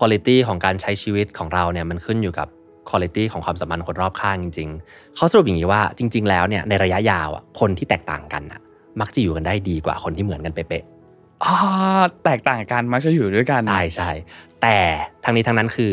[0.00, 2.48] คุณภาพของการใช้ชีวิตของเราเนี่ยมันขึ้นอยู่กับ
[2.90, 8.60] คุณภาพของความสัมพันธ์คนรอบข้างจริงๆเขาสรุปอย่างนี้ว่าจริง ๆ แล้วเนี่ยในระยะยาวอะคนที่แตกต่างกันอะ
[9.00, 10.84] มักจะอยู่กันได้ดีกว่าคนที่เหมือนกันเป๊ะ
[11.44, 11.54] อ่า
[12.24, 14.10] แตกต่างกันมักจะอยู่ด้วยกันๆใช่ใช่
[14.62, 14.76] แต่
[15.24, 15.92] ทั้งนี้ทั้งนั้นคือ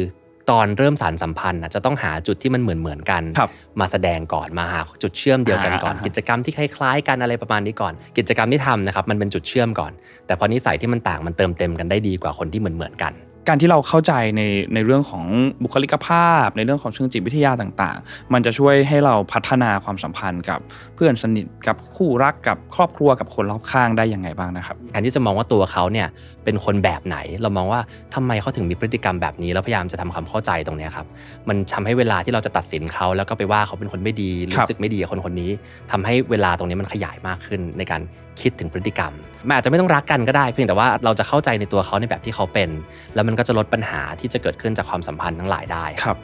[0.52, 3.50] ตอนเริ่มสารสัมพันธ์น่ะจะต้องหาจุดที่มันเหมือนเหมือนๆกันครับ
[3.80, 9.92] มาแสดงก่อนมาหาจุดเชื่อมเดียวกันก่อนอ่ากิจกรรมที่คล้ายๆกันอะไรประมาณนี้ก่อน กิจกรรมที่ทำนะครับมันเป็นจุดเชื่อมก่อน
[10.26, 13.14] แต่พอนิสัยที่มันต่างมันเติมเต็มกันได้ดีกว่าคนที่เหมือนเหมือนๆกัน
[13.48, 14.42] การที่เราเข้าใจใน
[14.74, 15.24] ในเรื่องของ
[15.64, 20.60] บุคลิกภาพ ในเรื่องของเชิงจิตวิทยาต่างๆ มันจะช่วยให้เราพัฒนาความสัมพันธ์กับ
[20.96, 26.08] เพื่อนสนิทกับคู่รักกับครอบครัวกับคนรอบข้างได้ยังไงบ้างนะครับการที่จะมองว่าตัวเขาเนี่ย
[26.44, 27.82] เป็นคนแบบไหน เรามองว่า
[28.16, 31.08] ทำไมเขาถึงมีพฤติกรรมแบบนี้ แล้วพยายามจะทำความเข้าใจตรงนี้ครับ
[31.50, 35.50] มันทำให้เวลาที่เราจะตัดสินเขาแล้วก็ไปว่าเขาเป็นคนไม่ดีร,รู้สึกไม่ดีกับคนคนนี้
[35.92, 38.02] ทำให้เวลาตรงนี้มันขยายมากขึ้นในการ
[38.42, 39.12] คิดถึงพฤติกรรม
[39.48, 42.70] มันอาจจะไม่ต้องรักกันก็ได้ เพียงแต่ว่าเราจะเข้าใจในตัวเขาในแบบที่เขาเป็น
[43.14, 46.18] แล้วมันก็จะลดปัญหาที่จะเกิดขึ้นจากความสัมพันธ์ทั้งหลายได้ครับ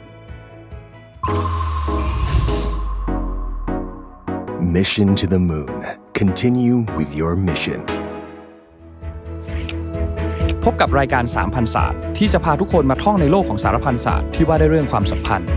[4.76, 5.78] Mission to the Moon.
[6.20, 7.80] Continue with your mission.
[10.64, 15.48] พบกับรายการสามพันศาสตร์ที่จะพาทุกคนมาท่องในโลกของสารพันศาสตร์ที่ว่าด้วยเรื่องความสัมพันธ์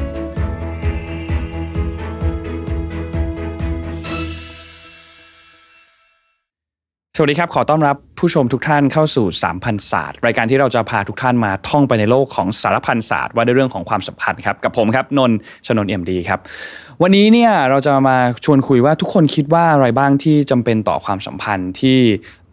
[7.23, 15.31] วัสดีครับ ขอต้อนรับผู้ชมทุกท่านเข้าสู่สามพันศาสตร์ รายการที่เราจะพาทุกท่านมาท่องไปในโลกของสารพันศาสตร์ว่าด้วยเรื่องของความสัมพันธ์ครับ กับผมครับ นน
[15.67, 16.39] ชนน์เอ็มดีครับ
[17.01, 21.99] วันนี้เนี่ยเราจะมาชวนคุยว่าทุกคนคิดว่าอะไรบ้างที่จำเป็นต่อความสัมพันธ์ที่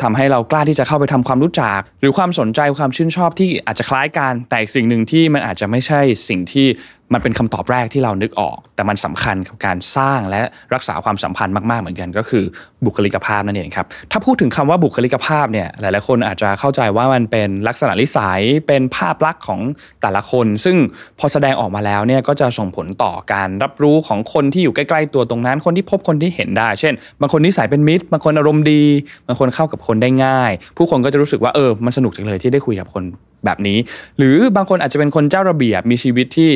[0.03, 6.67] ทำให้เรากล้าที่จะเข้าไปทำความรู้จัก หรือความสนใจความชื่นชอบที่อาจจะคล้ายกัน แต่อีกสิ่งหนึ่งที่มันอาจจะไม่ใช่สิ่งที่
[7.15, 10.41] มันเป็นคำตอบแรกที่เรานึกออก แต่มันสำคัญกับการสร้างและ
[10.75, 12.45] รักษาความสัมพันธ์มากๆเหมือนกัน ก็คือ
[12.85, 19.61] บุคลิกภาพนั่นเองครับถ้าพูดถึงคำว่าบุคลิกภาพเนี่ยหลายๆคนอาจจะเข้าใจว่ามันเป็นลักษณะนิสัยเป็นภาพลักษณ์ของ
[20.03, 20.77] แต่ละคน ซึ่ง
[21.19, 28.83] พอแสดงออกมาแล้วเนี่ยก็จะส่งผลต่อการรับรู้ของคนที่อยู่ใกล้ๆตัวตรงนั้น คนที่พบคนที่เห็นได้ เช่น บางคนนิสัยเป็นมิตรบางคนอารมณ์ดี
[29.27, 33.05] บางคนเข้ากับคนได้ง่าย ผู้คนก็จะรู้สึกว่าเออมันสนุกจังเลยที่ได้คุยกับคน
[33.47, 33.79] แบบนี้
[34.19, 36.51] หรือบางคนอาจจะเป็นคนเจ้าระเบียบมีชีวิตที่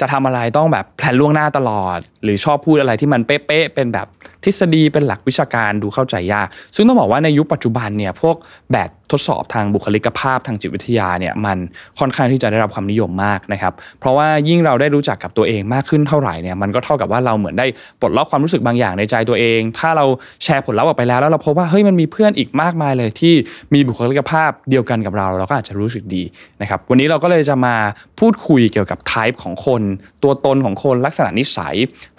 [0.00, 4.06] จะทำอะไรต้องแบบแผนล่วงหน้าตลอด หรือชอบพูดอะไรที่มันเป๊ะๆเป็นแบบ
[4.44, 8.36] ทฤษฎีเป็นหลักวิชาการดูเข้าใจยาก ซึ่งต้องบอกว่าในยุคปัจจุบันเนี่ยพวก
[8.72, 11.58] แบบทดสอบทางบุคลิกภาพทางจิตวิทยาเนี่ยมัน
[11.98, 17.66] ค่อนข้างที่จะได้รับความนิยมมากนะครับ เพราะว่ายิ่งเราได้รู้จักกับตัวเองมากขึ้นเท่าไหร่เนี่ยมันก็เท่ากับว่าเราเหมือนได้
[18.00, 20.04] ปลดล็อกความรู้สึกบางอย่างในใจตัวเอง ถ้าเรา
[20.44, 23.34] แชร์ผลลัพธ์ออกไปแล้วแล้วเราพบว่าเฮ้ยมันมีเพื่อนอีกมากมายเลยที่
[23.74, 26.22] มีบุคลิกภาพเดียวกันกับเราเราก็อาจจะรู้สึกดี
[26.60, 27.74] นะครับวันนี้เราก็เลยจะมา
[28.20, 29.82] พูดคุยเกี่ยวกับ type ของคน
[30.22, 31.74] ตัวตนของคนลักษณะนิสัย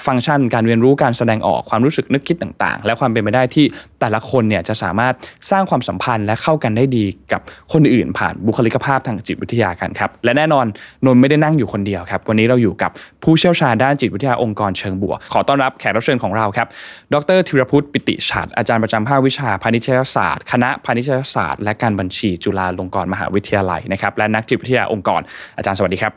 [0.06, 3.66] ฟังก์ชัน การเรียนรู้การแสดงออกความรู้สึกนึกคิดต่างๆ และความเป็นไปได้ที่
[4.00, 5.14] แต่ละคนเนี่ยจะสามารถ
[5.52, 7.42] สร้างความสัมพันธ์และเข้ากันได้ดีกับ
[7.74, 10.66] คนอื่นผ่านบุคลิกภาพทางจิตวิทยากันครับและแน่นอน
[11.06, 12.92] นนท์ไม่ได้นั่งอยู่คนเดียวครับ วันนี้เราอยู่กับ
[13.24, 16.68] ผู้เชี่ยวชาญด้านจิตวิทยาองค์กรเชิงบวก ขอต้อนรับแขกรับเชิญของเราครับ
[17.14, 25.22] ดรธีรพุทธปิติฉัตรอาจารย์ประจำภาควิชาพาณิชยศาสตร์ คณะพาณิชยศาสตร์และการบัญชีจุฬาลงกรณ์มหาวิทยาลัยนะครับและนักจิตวิทยาองค์กร
[25.58, 26.14] อาจารย์สวัสดีครับ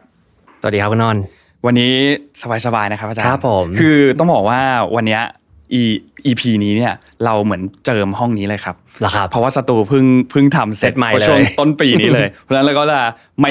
[0.61, 1.23] สวัสดีครับคุณนนท์
[1.67, 1.93] วันนี้
[2.67, 4.61] สบายๆนะครับอาจารย์ครับผมคือต้องบอกว่า
[4.97, 5.38] วันเนี้ย E
[6.27, 13.01] EP นี้เนี่ย เราเหมือนเจิมห้องนี้เลยครับเหรอครับเพราะว่าสตูเพิ่งเพิ่งทำเสร็จเสร็จใหม่พราะช่วงเลยต้นปีนี้เลย เพราะฉะนั้นเราก็จะ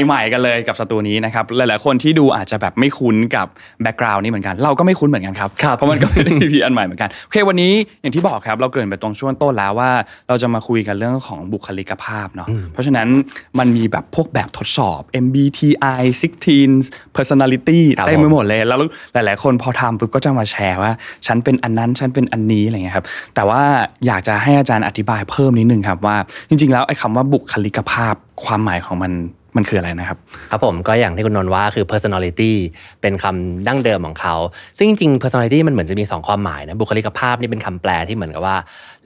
[0.05, 3.47] ใหม่ๆกันเลยกับสตูนี้นะครับหลายๆคนที่ดูอาจจะแบบไม่คุ้นกับ
[3.81, 9.91] แบ็กกราวน์นี้เหมือนกัน เราก็ไม่คุ้นเหมือนกันครับครับเพราะมันก็เป็น EP อันใหม่เหมือนกันโอเควันนี้อย่างที่บอกครับเราเกริ่นไปตรงช่วงต้นแล้วว่า
[10.28, 13.07] เราจะมาคุยกันเรื่องของบุคลิกภาพเนาะเพราะฉะนั้น
[13.59, 16.01] มันมีแบบพวกแบบทดสอบ MBTI
[16.61, 18.79] 16 personality ครับเต็มไปผมหมดเลยแล้ว
[19.13, 20.91] หลาย ๆ คนพอทำปุ๊บก็จะมาแชร์ว่า
[21.28, 23.05] ฉันเป็นอันนั้นฉันเป็นอันนี้อะไรเงี้ยครับ
[23.35, 23.56] แต่ว่า
[24.07, 26.16] อยากจะให้อาจารย์อธิบายเพิ่มนิดนึงครับว่า
[26.50, 28.13] จริง ๆ แล้วไอ้คำว่าบุคลิกภาพ
[28.45, 29.13] ความหมายของมัน
[29.59, 30.18] มันคืออะไรนะครับ
[30.51, 32.53] ครับผมก็อย่างที่คุณนนท์ว่าคือ personality
[33.01, 34.35] เป็นคำดั้งเดิมของเขา
[34.78, 38.57] ซึ่งจริง ๆ personality มันเหมือนจะมี 2 ความหมายนะบุคลิกภาพนี่เป็นคำแปลที่เหมือนกับว่า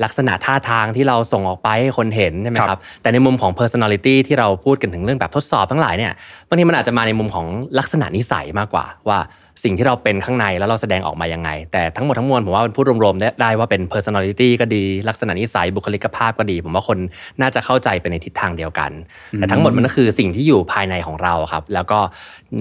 [0.04, 6.12] ลักษณะท่าทางที่เราส่งออกไปให้คนเห็นใช่ไหมคครัรับบแต่ในมุมของ personality ที่เราพูดกันถึงเรื่องแบบทดสอบทั้งหลายเนี่ย
[6.48, 7.46] บางทีมันอาจจะมาในมุมของ
[7.80, 9.20] ลักษณะนิสัยมากกว่าว่า
[9.64, 16.98] สิ่งที่เราเป็นข้างในแล้วเราแสดงออกมายังไง แต่ทั้งหมดทั้งมวลผมว่ามันพูดรวมๆได้ได้ว่าเป็น personality ก็ดีลักษณะนิสัยบุคลิกภาพก็ดี ผมว่าคน
[17.42, 18.92] น่าจะเข้าใจไปในทิศทางเดียวกัน
[19.34, 22.00] แต่ทั้งหมดมันก็คือสิ่งที่อยู่ภายในของเราครับ แล้วก็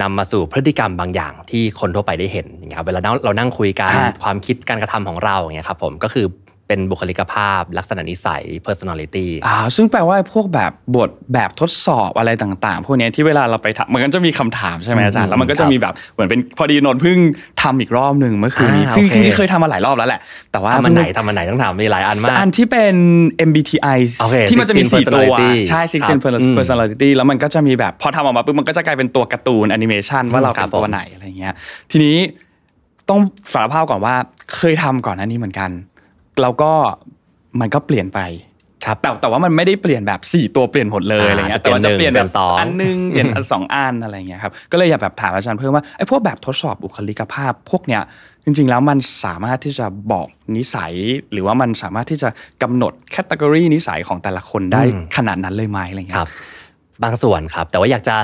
[0.03, 6.27] นำมาสู่พฤติกรรมบางอย่างที่คนทั่วไปได้เห็นอย่างเงี้ยครับเวลาเรานั่งคุยกันอ่าความคิดการกระทำของเราอย่างเงี้ยครับผมก็คือ
[6.71, 17.19] เป็นบุคลิกภาพ ลักษณะนิสัย personality อ่าซึ่งแปลว่าพวกแบบบทแบบทดสอบอะไรต่างๆ พวกเนี้ยที่เวลาเราไปทำมันก็จะมีคำถามใช่ไหมอาจารย์แล้วมันก็จะมีแบบเหมือนเป็นพอดีนนท์เพิ่ง
[17.63, 20.21] ทำอีกรอบหนึ่งเมื่อคืนนี้อ่าคือโอเคจริงๆเคยทำมาหลายรอบแล้วแหละ
[20.53, 22.95] แต่ว่าทำมันไหนทำมันไหนต้องถามมีหลายอันมากอันที่เป็น
[23.49, 31.55] MBTI โอเคที่มันจะมี16สี่ตัว personality ใช่ครับ16อืม personality แล้วมันก็จะมีแบบพอทำออกมาปุ๊บมันก็จะกลายเป็นตัวการ์ตูนแอนิเมชันว่าเราครัเป็บนตัวผมไหนอะไรเงี้ย
[31.93, 32.17] ทีนี้
[33.09, 33.21] ต้อง
[33.53, 34.15] สารภาพก่อนว่า
[34.57, 35.71] เคยทำก่อนหน้านี้เหมือนกัน
[36.43, 36.73] แล้วก็
[37.61, 38.21] มันก็เปลี่ยนไป
[38.85, 48.03] ครับแต่แต่ว่ามันไม่ได้เปลี่ยนแบบ 4 ตัวเปลี่ยนหมดเลยอ่าอะไรเงี้ยจะแต่ว่าจะเปลี่ยนแบบเปลี่ยนสองอันหนึงเปลี่ยนอันสองอันอะไรเงี้ยครับก็เลยอยากแบบถามอาจารย์เพิ่มว่าไอ้พวกแบบทดสอบบุคลิกภาพพวกเนี้ย
[48.45, 50.27] จริง ๆ แล้วมันสามารถที่จะบอก
[50.57, 50.93] นิสัย
[51.33, 52.29] หรือว่ามันสามารถที่จะ
[52.63, 56.31] กำหนดแคตตากรีนิสัยของแต่ละคนได้อืมขนาดนั้นเลยไหมอะไรคเงี้รัยบ
[57.03, 58.17] บางส่วนครับ แต่ว่าอยากจะ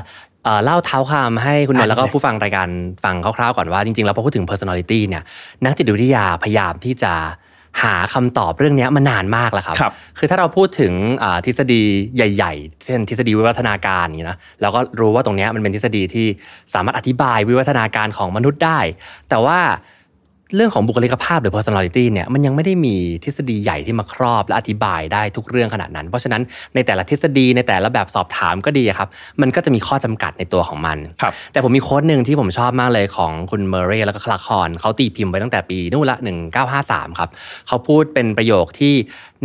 [0.45, 2.69] เอ่อเล่าเท้าความให้คุณนนท์อะแล้วก็ได้ผู้ฟังรายการ
[3.05, 5.23] ฟังคร่าวๆก่อนว่าจริงๆแล้วพอพูดถึง personality เนี่ย
[5.65, 7.13] นักจิตวิทยาพยายามที่จะ
[7.83, 10.93] หาคำตอบเรื่องเนี้ยมานานมากแล้วครับครับคือถ้าเราพูดถึง
[11.23, 11.83] อ่าทฤษฎี
[12.17, 16.27] ใหญ่ ๆ เช่นทฤษฎีวิวัฒนาการอย่างนี้นะเราก็รู้ว่าตรงเนี้ยมันเป็นทฤษฎีที่
[16.75, 18.79] สามารถอธิบายวิวัฒนาการของมนุษย์ได้
[19.29, 19.59] แต่ว่า
[20.55, 26.43] เรื่องของบุคลิกภาพหรือ personality เนี่ยมันยังไม่ได้มีทฤษฎีใหญ่ที่มาครอบ และอธิบายได้ทุกเรื่องขนาดนั้น เพราะฉะนั้น
[26.75, 29.09] ในแต่ละทฤษฎีในแต่ละแบบสอบถามก็ดีอะครับ
[29.41, 36.17] มันก็จะมีข้อจำกัดในตัวของมันครับแต่ผมมีโค้ดหนึ่งที่ผมชอบมากเลยของคุณเมอร์เรย์แล้วก็คลาคอนเขาตีพิมพ์ไว้ตั้งแต่ปีนู่นละ
[36.67, 37.31] 1953 ครับ
[37.67, 38.95] เขาพูดเป็นประโยคที่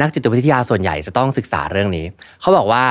[0.01, 2.06] นักจิตวิทยาส่วนใหญ่จะต้องศึกษาเรื่องนี้
[2.42, 2.83] เขาบอกว่า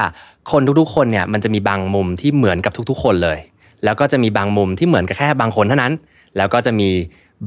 [0.52, 3.38] คนทุกๆคนเนี่ยมันจะมีบางมุมที่เหมือนกับทุกๆ คนเลย
[3.84, 5.92] แล้วก็จะมีบางมุมที่เหมือนกับแค่บางคนเท่านั้น
[6.36, 6.90] แล้วก็จะมี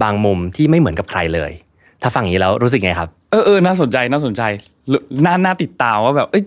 [0.02, 1.52] บางมุมที่ไม่เหมือนกับใครเลย
[2.02, 4.42] ถ้าฟังอย่างนี้แล้วรู้สึกไงครับ เออเออน่าสนใจน่าสนใจ
[5.26, 6.44] น่าน่าติดตามว่าแบบเอ้ย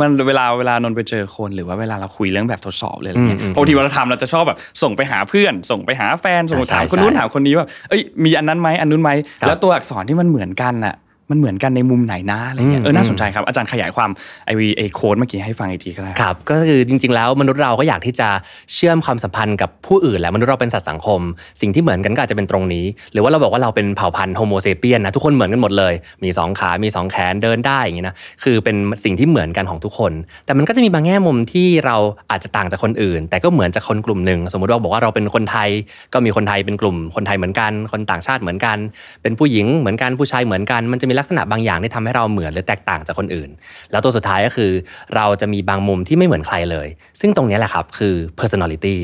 [0.00, 9.10] มันเวลาเวลานนท์ไปเจอคนหรือว่าเวลาเราคุยเรื่องแบบทดสอบเลยอะไรเงี้ยอืมอืมปกติเวลาทำเราจะชอบแบบส่งไปหาเพื่อน ส่งไปหาแฟนส่งไปถามใช่คนนู้นใช่ถามคนนี้ว่าเอ้ยมีอันนั้นไหมอันนู้นไหม
[9.40, 10.94] ครับแล้วตัวอักษรที่มันเหมือนกันน่ะ
[11.34, 14.10] มันเหมือนกันในมุมไหนนะอะไรเงี้ยอืมเออน่าสนใจครับอาจารย์ขยายความ
[14.46, 18.28] ไอวีไอโค้ดเมื่อกี้ให้ฟังอีกทีก็ได้ครับก็คือจริง ๆ แล้วมนุษย์เราก็อยากที่จะ
[18.72, 21.20] เชื่อมความสัมพันธ์กับผู้อื่นแหละมนุษย์เราเป็นสัตว์สังคม
[21.60, 25.94] สิ่งที่เหมือนกันก็อาจจะเป็นตรงนี้ หรือว่าเราบอกว่าเราเป็นเผ่าพันธุ์โฮโมเซเปียนนะทุกคนเหมือนกันหมดเลย
[26.24, 30.12] มีสองขา มีสองแขนเดินได้อย่างนี้นะคือเป็นสิ่งที่เหมือนกันของทุกคน
[30.46, 31.96] แต่มันก็จะมีบางแง่มุมที่เรา
[32.30, 35.70] อาจจะต่างจากคนอื่น แต่ก็เหมือนจากคนกลุ่มหนึ่งสมมุติว่าบอกว่าเราเป็นคนไทย
[36.12, 38.78] ก็มีคนไทยเป็นกลุ่มคนไทยเหมือนกัน คนต่างชาติเหมือนกัน
[39.22, 43.50] เป็นผู้หญิงเหมือนกันผู้ชายเหมือนกันมันจะมีลัักษณะบางอย่างที่ทำให้เราเหมือนหรือแตกต่างจากคนอื่น
[43.90, 44.70] แล้วตัวสุดท้ายก็คือ
[45.16, 46.88] เราจะมีบางมุมที่ไม่เหมือนใครเลย
[47.20, 48.96] ซึ่งตรงนี้แหละครับคือ personality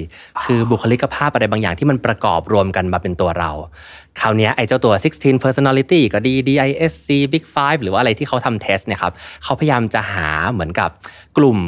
[0.44, 3.50] คือบุคลิกภาพอะไรบางอย่างที่มันประกอบรวมกันมาเป็นตัวเรา
[4.20, 9.12] คราวนี้ไอ้เจ้าตัว 16 personality ก็ดี DISC Big Five หรือว่าอะไรที่เขาทำเทสเนี่ยครับ
[9.44, 10.90] เขาพยายามจะหาเหมือนกับ
[11.38, 11.58] กลุ่ม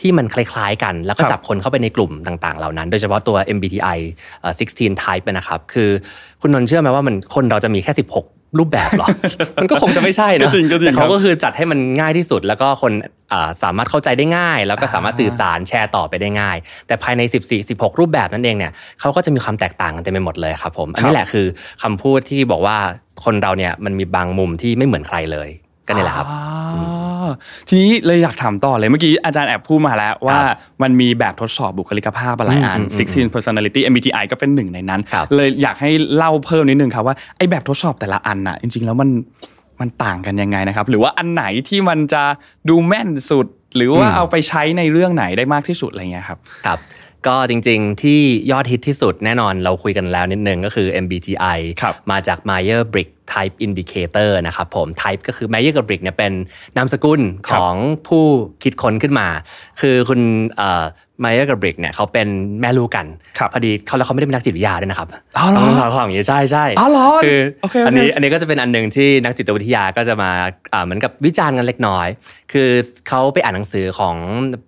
[0.00, 3.98] ที่มันคล้ายๆ กันแล้วก็จับคนเข้าไปในกลุ่มต่างๆ เหล่านั้น โดยเฉพาะตัว MBTI
[4.58, 5.90] 16 type นะครับ คือ
[6.40, 9.08] คุณนนท์เชื่อไหมว่ามันคนเราจะมีแค่ 16 รูปแบบเหรอ
[9.56, 12.92] มันก็คงจะไม่ใช่ก็นะจริงก็จริงแต่เขาครับก็คือจัดให้มันง่ายที่สุด แล้วก็คน
[13.32, 16.56] อ่าสามารถเข้าใจได้ง่าย แล้วก็สามารถสื่อสารแชร์ต่อไปได้ง่าย
[16.86, 21.46] แต่ภายใน 14 16 รูปแบบนั่นเองเนี่ยเขาก็จะมีความแตกต่างกันเต็มไปหมดเลยครับผม อันนี้แหละคือ
[21.82, 22.76] คำพูดที่บอกว่า
[23.24, 25.48] คนเราเนี่ยมันมีบางมุมที่ไม่เหมือนใครเลย
[25.86, 26.26] ก็นี่แหละครับ
[26.74, 27.03] อ๋อ
[27.68, 30.38] ทีนี้เลยอยากถามต่อเลยเมื่อกี้อาจารย์แอบพูดมาแล้วว่า
[30.82, 39.10] มันมีแบบทดสอบบุคลิกภาพอะไรอันอืมอืมอืม16 personality MBTI ก็เป็นหนึ่งในนั้นครับเลยอยากให้เล่าเพิ่มนิดนึงครับว่าไอ้แบบทดสอบแต่ละอันน่ะจริง ๆ แล้วมัน
[39.80, 42.22] มันต่างกันยังไงนะครับ หรือว่าอันไหนที่มันจะ
[42.68, 43.46] ดูแม่นสุด
[43.76, 46.78] หรือว่าอืมเอาไปใช้ในเรื่องไหนได้มากที่สุดอะไรเงี้ยครับครับ
[47.26, 48.20] ก็จริงๆ ที่
[48.50, 56.32] ยอดฮิตที่สุดแน่นอนเราคุยกันแล้วนิดนึงก็คือ MBTI ครับมาจาก Meyer Brick Type Indicator นะครับผม Type ก็คือ Meyer กับ Brick เนี่ยเป็น
[56.76, 57.74] นามสกุลของ
[58.08, 58.24] ผู้
[58.62, 59.28] คิดค้นขึ้นมา
[59.80, 60.20] คือคุณ
[60.56, 60.84] เอ่อ
[61.24, 62.28] Meyer กับ Brick เนี่ยเขาเป็น
[62.60, 63.06] แม่ลูกกัน
[63.38, 70.30] ครับพอดีเขาแล้วเขาไม่ได้เป็นนักจิตวิทยาด้วยนะครับอ๋อเหรอต้องเขาอย่างนี้ใช่ใช่อ๋อเหรอคือโอเคโอเคอันนี้อันนี้ก็จะเป็นอันหนึ่งที่นักจิตวิทยาก็จะมา
[70.72, 72.08] อ่าเหมือนกับวิจารณ์กันเล็กน้อย
[72.52, 72.68] คือ
[73.08, 74.16] เขาไปอ่านหนังสือของ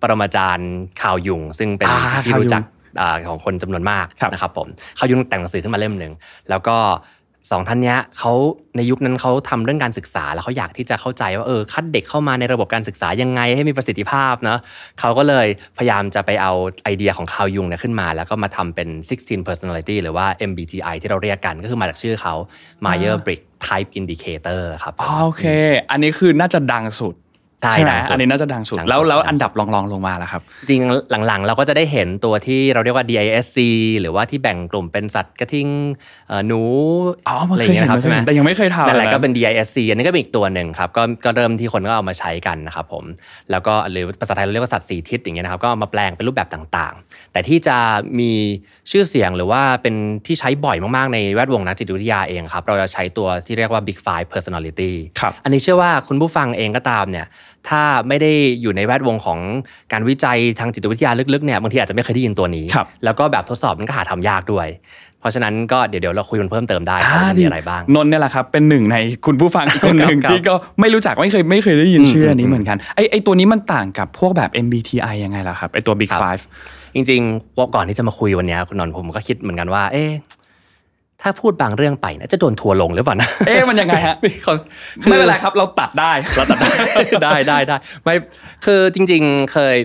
[0.01, 2.63] ปรมาจารย์คาวยุง ซึ่งเป็นอ่าที่คาวยุงรู้จัก
[3.01, 4.67] อ่าของคนจำนวนมากครับนะครับผม
[4.97, 6.13] เขายุ่งแต่งหนังสือขึ้นมาเล่มหนึ่ง
[6.49, 6.77] แล้วก็
[7.51, 8.33] สองท่านนี้เขา
[8.77, 14.59] ในยุคนั้นเขาทำเรื่องการศึกษา แล้วเขาอยากที่จะเข้าใจว่าเออคัดเด็กเข้ามาในระบบการศึกษายังไงให้มีประสิทธิภาพเนาะ
[14.99, 16.53] เขาก็เลยพยายามจะไปเอา
[16.83, 18.89] ไอเดียของคาวยุงเนี่ยขึ้นมา แล้วก็มาทำเป็น
[19.19, 22.33] 16 personality หรือว่า MBTI ที่เราเรียกกันก็คือมาจากชื่อเขา
[22.85, 25.45] Meyer Briggs Type Indicator ครับอ๋อโอเค
[25.91, 27.13] อันนี้คือน่าจะดังสุด
[27.61, 30.81] ใช่ใช่ไหมดังสุดอันนี้น่าจะดังสุดดังสุดแล้วแล้วดังสุดอันดับรองๆลงมาล่ะครับ จริง
[31.27, 33.57] หลังๆ เราก็จะได้เห็นตัวที่เราเรียกว่า DISC
[34.01, 35.67] หรือว่าที่แบ่งกลุ่มเป็นสัตว์กระทิง
[36.27, 36.61] เอ่อหนู
[37.27, 43.03] อ๋อมันอะไรอเคยย่างเงี้เห็นยครับใช่ไหมแต่ยังไม่เคยทำนั่นแหละนะก็เป็น DISC อันนี้ก็เป็นอีกตัวหนึ่งครับก็ก็เริ่มที่คนก็เอามาใช้กันนะครับผม
[43.51, 47.77] แล้วก็หรือภาษาไทยเราเรียกว่าสัตว์สีทิศอย่างเงี้ยนะครับก็เอามาแปลงเป็นรูปแบบต่างๆ แต่ที่จะ
[48.19, 48.31] มี
[48.91, 49.95] ชื่อเสียงหรือว่าเป็น
[50.25, 57.25] ที่ใช้บ่อยมากๆในแวดวงนักจิตวิทยาเองครับเราจะใช้ตัวที่เรียกว่า Big Five Personality ครับอันนี้เชื่อว่าคุณผู้ฟังเองก็ตามเนี่ย
[57.69, 58.31] ถ้าไม่ได้
[58.61, 59.39] อยู่ในแวดวงของ
[59.91, 64.67] การวิจัยทางจิตวิทยาลึกๆเนี่ยบางทีอาจจะไม่เคยได้ยินตัวนี้ครับแล้วก็แบบทดสอบมันก็หาทำยากด้วย
[65.19, 68.95] เพราะฉะนั้นก็เดี๋ยวเดี๋ยวเราคุยมันเพิ่มเติมได้ครับว่ามันมีอะไรบ้างนนท์เนี่ยแหละครับเป็นหนึ่งใน
[69.25, 76.43] คุณผู้ฟังอีกคนหนึ่งครับที่ก็ไม่รู้จักไม่เคยไม่เคยได้ยินอืมชื่ออันนี้อืมเหมือนกันไอไอตัวนี้มันต่างกับพวกแบบ MBTI ยังไงล่ะครับไอตัว Big ครับ Five
[76.95, 80.11] จริงๆว่าก่อนที่จะมาคุยวันเนี้ยคุณนนท์ผมก็คิดเหมือนกันว่า เอ๊ะ
[81.21, 84.57] ถ้าพูดบางเรื่องไปนะจะโดนทัวร์ลงหรือเปล่านะเอ๊ะมันยังไงฮะมีคน
[85.09, 86.69] ไม่เป็นไรครับ เราตัดได้เราตัดได้
[87.23, 88.15] ได้ได้ได้ไม่
[88.65, 89.75] คือจริง ๆเคย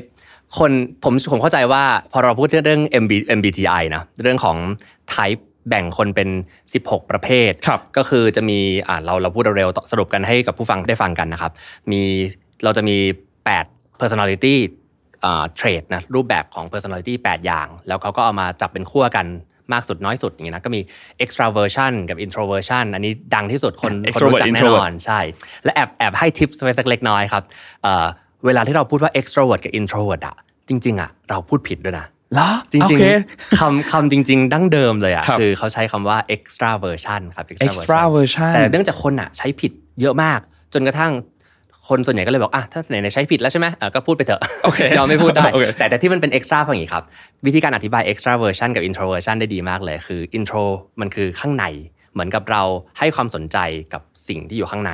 [0.58, 0.70] คน
[1.04, 4.56] ผมผมเข้าใจว่าพอเราพูดเรื่อง MB MBTI นะเรื่องของ
[5.14, 6.28] type แบ่งคนเป็น
[6.70, 8.58] 16 ประเภทครับก็คือจะมี
[8.88, 11.52] อ่าเราเราพูดเร็วๆสรุปกันให้กับผู้ฟังได้ฟังกันนะครับ
[11.90, 12.02] มี
[12.64, 12.96] เราจะมี
[13.48, 14.54] 8 personality
[15.24, 19.26] อ่า trait นะรูปแบบของ personality 8 อย่าง แล้วเขาก็เอามาจับเป็นขั้วกัน
[19.74, 20.80] มากสุดน้อยสุดอย่างเงี้ยนะก็มี
[21.24, 25.20] extraversion กับ introversion อันนี้ดังที่สุดคนคนรู้จักแน่น Extrovert อนใช่
[25.64, 27.42] และแอบแอบให้ทิปไว้สักเล็กน้อยครับ
[27.82, 28.06] เอ่อ
[28.46, 30.36] เวลาที่เราพูดว่า extrovert กับ introvert อะ
[30.68, 40.40] จริง ๆอะเราพูดผิดด้วยนะเหรอจริงโอเคๆคำคำจริง ๆ ดั้งเดิมเลยอะครับคือเขาใช้คำว่า extraversion ครับ extraversion แต่เนื่องจากคนอะใช้ผิดเยอะมาก
[40.72, 41.12] จนกระทั่ง
[41.88, 47.04] คนส่วนใหญ่ก็เลยบอกอะถ้าไหนๆใช้ผิดแล้วใช่ไหมอะก็พูดไปเถอะโอเคยอมไม่พูดได้โอเคแต่แต่ที่มันเป็น extra เพราะอย่างนี้ครับ
[47.46, 50.64] วิธีการอธิบาย extraversion กับ introversion ได้ดีมากเลยคือ intro
[51.00, 51.64] มันคือข้างใน
[52.12, 52.62] เหมือนกับเรา
[52.98, 53.58] ให้ความสนใจ
[53.92, 54.92] กับสิ่งที่อยู่ข้างใน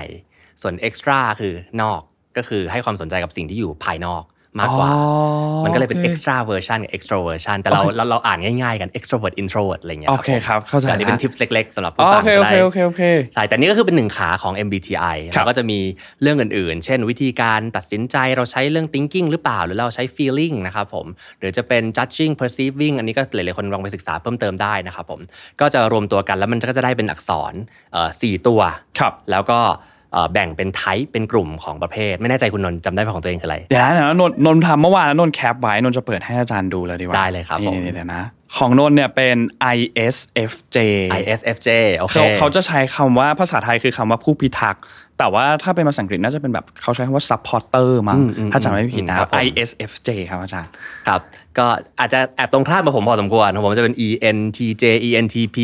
[0.62, 1.52] ส่วน extra คือ
[1.82, 2.00] นอก
[2.36, 4.22] ก็คือให้ความสนใจกับสิ่งที่อยู่ภายนอก
[4.58, 13.02] มากกว่าอ๋อมันก็เลยเป็นโอเค extraversion กับ extroversion แต่เราโอเคเราเราอ่านง่ายๆกัน extrovert introvert อะไรอย่างเงี้ยโอเคครับเข้าใจแต่อันนี้เป็นละทิปเล็กๆสำหรับอ๋ผู้อฟัโองเคจะโอได้เคโอเคโอเค
[13.34, 15.78] ใช่แต่นี่ก็คือเป็นหนึ่งขาของ MBTI ครับแล้วก็จะมี
[16.22, 21.06] เรื่องอื่นๆ เช่นวิธีการตัดสินใจเราใช้เรื่อง thinking หรือเปล่า หรือเราใช้ feeling นะครับผม
[21.38, 25.20] หรือจะเป็น judging perceiving อันนี้ก็หลายๆคนลองไปศึกษาเพิ่มเติมได้นะครับผม
[25.60, 27.54] ก็จะรวมตัวกันแล้วมันก็จะได้เป็นอักษร
[27.92, 28.60] เอ่อสี่ตัว
[28.98, 29.97] ครับแล้วก็เอ่อ
[30.32, 38.22] แบ่งเป็น type เป็นกลุ่มของประเภท ไม่แน่ใจคุณนนท์จำได้ไหมของตัวเองคืออะไร เดี๋ยวนะเดี๋ยวนะนนท์นนท์ทำเมื่อวานแล้วนนท์แคปไว้นนท์จะเปิดให้อาจารย์ดูเลยดีกว่าได้เลยครับผมนี่ๆเดี๋ยวนะ
[38.56, 39.36] ของนนท์เนี่ยเป็น
[39.76, 40.76] ISFJ
[41.20, 44.82] ISFJ โอเคเขาเขาจะใช้คำว่าภาษาไทยคือคำว่าผู้พิทักษ์
[45.18, 50.70] แต่ว่าถ้าเป็นภาษาอังกฤษน่าจะเป็นแบบเขาใช้คำว่า supporter มั้งอืมอืมถ้าจำไม่ผิดนะคครัรับบผม ISFJ ครับอาจารย์
[51.08, 51.20] ครับ
[51.58, 51.66] ก็
[52.00, 55.56] อาจจะแอบตรงข้ามกับผมพอสมควรของผมจะเป็น ENTJ ENTP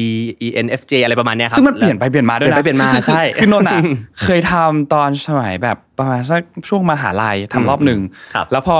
[0.47, 3.79] ENFJ อะไรประมาณเนี้ยครับซึ่งมันเปลี่ยนไปเปลี่ยนมาด้วยนะเปลี่ยนไปเปลี่ยนมาคือคือใช่คือนนท์อะ
[4.25, 8.01] เคยทำตอนสมัยแบบประมาณสักช่วงมหาลัยทำรอบหนึ่ง
[8.35, 8.77] ครับแล้วพอ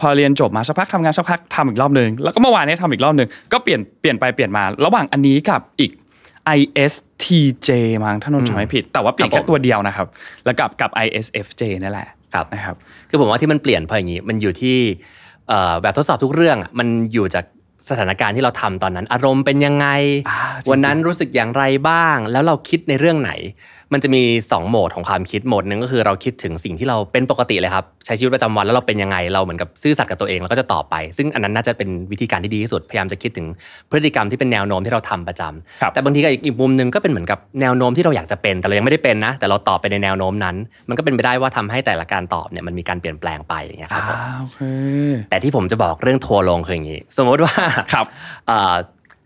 [0.00, 5.90] พอเรียนจบมาสักพักทำงานสักพักทำอีกรอบหนึ่งแล้วก็เมื่อวานเนี้ทำอีกรอบหนึ่งก็เปลี่ยนเปลี่ยนไปเปลี่ยนมา ระหว่างอันนี้กับอีก
[7.22, 7.70] ISTJ
[8.04, 10.06] มั้งถ้านนท์จำไม่ผิด แต่ว่าเปลี่ยนครัแค่บผมตัวเดียวนะครับ
[10.44, 12.76] แล้วกับกับ ISFJ นั่นแหละครับนะครับ
[13.08, 14.78] คือผมว่าที่มันเปลี่ยนเพราะอย่างนี้ มันอยู่ที่
[15.48, 17.44] เอ่อแบบทดสอบทุกเรื่องอะมันอยู่จาก
[17.90, 19.86] สถานการณ์ที่เราทำตอนนั้น อารมณ์เป็นยังไง
[20.28, 23.32] อ่าจริงๆวันนั้นรู้สึกอย่างไรบ้าง แล้วเราคิดในเรื่องไหน
[23.92, 33.46] มันจะมี 2 โหมดของความคิดโหมดหนึ่งก็คือเราคิดถึงสิ่งที่เราเป็นปกติเลยครับใช้ชีวิตประจำวันแล้วเราเป็นยังไงเราเหมือนกับซื่อสัตย์กับตัวเองแล้วก็จะตอบไป ซึ่งอันนั้นน่าจะเป็นวิธีการที่ดีที่สุดพยายามจะคิดถึง
[33.90, 40.56] พฤติกรรมที่เป็นแนวโน้มที่เราทำประจำครับแต่บางทีก็อีกอีกมุมหนึ่งก็เป็นเหมือนกับแนวโน้มที่เราอยากจะเป็นแต่เรายังไม่ได้เป็นนะ แต่เราตอบไปในแนวโน้มนั้น
[40.88, 44.60] มันก็เป็นไปได้ว่าทำให้แต่ละการตอบเนี่ยมันมีการเปลี่ยนแปลงไปอย่างเงี้ยครับผมอ่าโอเค
[45.30, 47.54] แต่ที่ผมจะบอกเรื่องทัวร์ลงคืออย่างนี้ สมมติว่า
[47.92, 48.06] ครับ
[48.48, 48.74] เอ่อ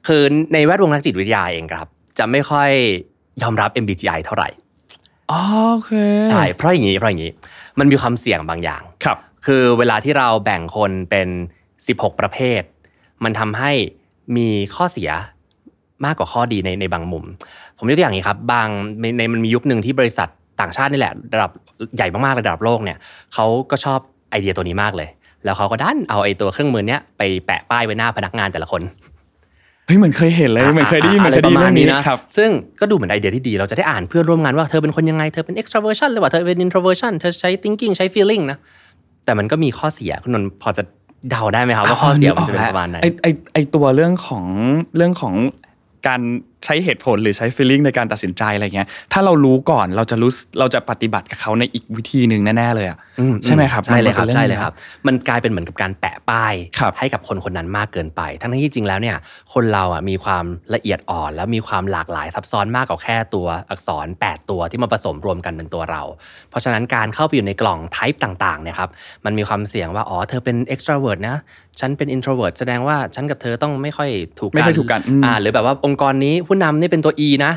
[0.08, 1.86] คือในแวดวงนักจิตวิทยาเองครับ
[2.18, 2.70] จะไม่ค่อย
[3.42, 4.48] ยอมรับ MBTI เท่าไหร่
[5.30, 5.40] อ๋อ
[5.72, 5.92] โอเค
[6.30, 7.32] ใช่เพราะอย่างนี้เพราะอย่างนี้
[7.78, 11.28] มันมีความเสี่ยงบางอย่างครับ คือเวลาที่เราแบ่งคนเป็น
[11.74, 12.62] 16 ประเภท
[13.24, 13.72] มันทำให้
[14.36, 15.10] มีข้อเสีย
[16.04, 17.24] มากกว่าข้อดีในในบางมุม
[17.78, 18.68] ผมยกตัวอย่างนี้ครับบาง
[19.00, 20.28] ในในมันมียุคหนึ่งที่บริษัท
[20.60, 21.50] ต่างชาตินี่แหละระดับ
[21.96, 22.98] ใหญ่มากๆระดับโลกเนี่ย
[23.34, 23.98] เขาก็ชอบ
[24.30, 25.08] ไอเดียตัวนี้มากเลย
[25.44, 28.82] แล้วเขาก็ดันเอาไอตัวเครื่องมือเนี้ยไปแปะป้ายไว้หน้าพนักงานแต่ละคน
[29.86, 32.50] เฮ้ยเหมือนเคยเห็นเลยเหมือนเคยได้ยินเหมือนเคยได้ยินอะเรื่รองประมาณนี้นะครับซึ่ง
[32.80, 38.58] ก็ดูเหมือนไอเดียที่ดี เราจะได้อ่านเพื่อนร่วมงานว่าเธอเป็นคนยังไงเธอเป็น extraversion หรือว่าเธอเป็น introversion เธอใช้ thinking ใช้ feeling นะ
[39.24, 40.82] แต่มันก็มีข้อเสียคุณนนท์พอจะ
[41.30, 44.44] เดาได้ไหมครับว่าข้อเสียมันจะเป็นประมาณไหนไอไอไอตัวเรื่องของ
[44.96, 45.34] เรื่องของ
[46.06, 46.20] การ
[46.66, 54.74] ใช้เหตุผลหรือใช้ feeling ในการตัดสินใจอะไรเงี้ยถ้าเรารู้ก่อนเราจะรู้เราจะปฏิบัติกับเขาในอีกวิธีหนึ่งแน่ๆเลยอะอืใช่ไหมครับใช่เลยครับมันป็นใช่องเลยครับ
[55.06, 59.16] มันกลายเป็นเหมือนกับการแปะป้ายครับให้กับคนคนนั้นมากเกินไป ทั้งที่จริงแล้วเนี่ย
[59.54, 60.44] คนเราอะมีความ
[60.74, 66.02] ละเอียดอ่อน แล้วมีความหลากหลายซับซ้อนมากกว่าแค่ตัวอักษร 8 ตัวที่มาผสมรวมกันเป็นตัวเรา
[66.50, 68.90] เพราะฉะนั้นการเข้าไปอยู่ในกล่อง type ต่างๆเนี่ยครับ
[69.24, 71.36] มันมีความเสี่ยงว่าอ๋อเธอเป็น extrovert นะ
[71.80, 77.52] ฉันเป็น introvert แสดงว่าฉันกับเธอต้องไม่ค่อยถูกกันไม่ค่อยถูกกันอืมอ่าหรือแบบว่าองค์กรนี้ผู้นำนี่เป็นตัว E นะ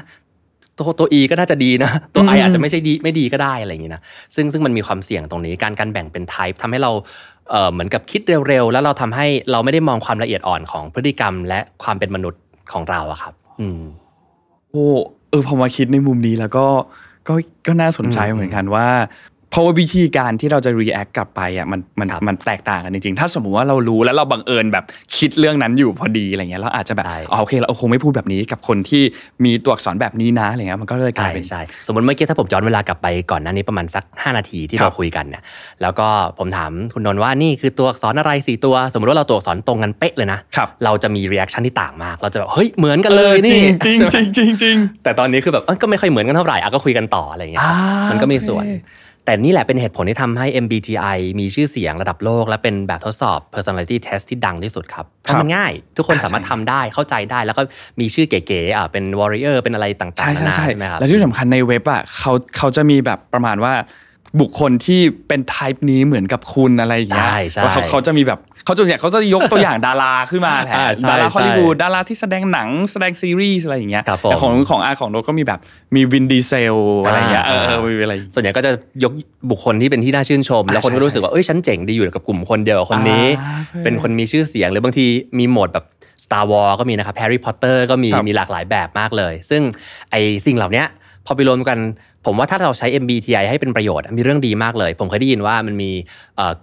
[0.77, 4.01] ตัวตัว E ก็น่าจะดีนะ ตัว I อืมอาจจะไม่ใช่ดีไม่ดีก็ได้อะไรอย่างนี้นะ
[4.36, 6.91] ซึ่งซึ่งมันมีความเสี่ยงตรงนี้ การการแบ่งเป็น type ทำให้เรา
[7.50, 12.41] เอ่อเหมือนกับคิดเร็วๆ แล้วเราทำให้เราไม่ได้มองความละเอียดอ่อนของพฤติกรรม และความเป็นมนุษย์
[12.74, 13.82] ของเราอะครับ อืม
[14.72, 14.88] โอ้
[15.29, 16.65] เออพอมาคิดในมุมนี้แล้วก็
[17.27, 17.34] ก็
[17.68, 18.88] ก็น่าสนใจอืมเหมือนกันว่า
[19.51, 24.86] เพราะว่าวิธีการที่เราจะ react กลับไปอะมันมันครับมันแตกต่างกันจริงๆ ถ้าสมมุติว่าเรารู้แล้วเราบังเอิญแบบ
[25.18, 29.03] คิดเรื่องนั้นอยู่พอดีอะไรเงี้ยเราอาจจะแบบใช่อ๋อโอเคเราคงไม่พูดแบบนี้กับคนที่
[29.46, 35.44] มีตัวอักษรแบบนี้นะอะไรเงี้ยมันก็เลยกลาใช่ยเป็นใช่สมมติเมื่อกี้ถ้าผมย้อนเวลากลับไปก่อนหน้านี้ประมาณสัก 5 นาทีที่ครับเราคุยกันเนี่ย
[35.82, 36.08] แล้วก็
[36.39, 48.74] ผมถามคุณนนท์ว่านี่คือตัวอักษรอะไรสี่ตัว สมมติว่าเราตัวอักษรตรงกันเป๊ะเลยนะครับเราจะมี reaction ที่ต่างมาก เราจะแบบเฮ้ยเหมือนกันเลยนี่จริงใช่ไหมจริงจริงจริงแต่ตอนนี้คือแบบเอ้ยก็ไม่ค่อยเหมือนกันเท่าไหร่อะก็คุยกันต่ออะไรอย่างเงี้ยครับอ่ามัมันก็มีส่วนโอเค
[49.30, 57.62] แต่นี่แหละเป็นเหตุผลที่ทำให้ MBTI มีชื่อเสียงระดับโลก และเป็นแบบทดสอบ personality test ที่ดังที่สุดครับเพราะมันง่าย ทุกคนอ่าสามารถใช่ทำได้เข้าใจได้ แล้วก็
[58.00, 63.74] มีชื่อเก๋ๆอะเป็น warrior เป็นอะไรต่างใช่ๆนาใช่นาใช่ใช่ไหมครับแล้วที่สำคัญในเว็บอะเขาเขาจะมีแบบประมาณว่า
[64.42, 75.60] บุคคลที่เป็น type นี้เหมือนกับคุณอะไรอย่างเงี้ยใช่ใช่ว่าเขาเขาจะมีแบบเขาจะเนี่ยเขาจะยกตัวอย่างดาราขึ้นมาแทนอ่าใช่ดาราใช่ฮอลลีวูดดาราที่แสดงหนังแสดงซีรีส์อะไรอย่างเงี้ยครับผมแต่ของของอาของโดก็มีแบบ
[75.96, 78.72] มีวินดีเซลอะไรอย่างเงี้ยเออเออมีอะไรส่วนใหญ่ก็จะ
[79.04, 79.12] ยก
[79.50, 85.06] บุคคลที่เป็นที่น่าชื่นชม แล้วคนก็รู้สึกว่าเอ้ยฉันเจ๋งดีอยู่กับกลุ่มคนเดียวกับคนนี้อ่าโอเคเป็นคนมีชื่อเสียงหรือบางที
[85.40, 85.86] มีโหมดแบบ
[86.26, 89.62] Star Wars ก็มีนะครับ Harry Potter ก็มีครับมีหลากหลายแบบมากเลย ซึ่ง
[90.12, 90.88] ไอสิ่งเหล่าเนี้ย
[91.30, 91.80] พอไปรวมกัน
[92.26, 95.92] ผมว่าถ้าเราใช้ MBTI ให้เป็นประโยชน์มีเรื่องดีมากเลย ผมเคยได้ยินว่ามันมี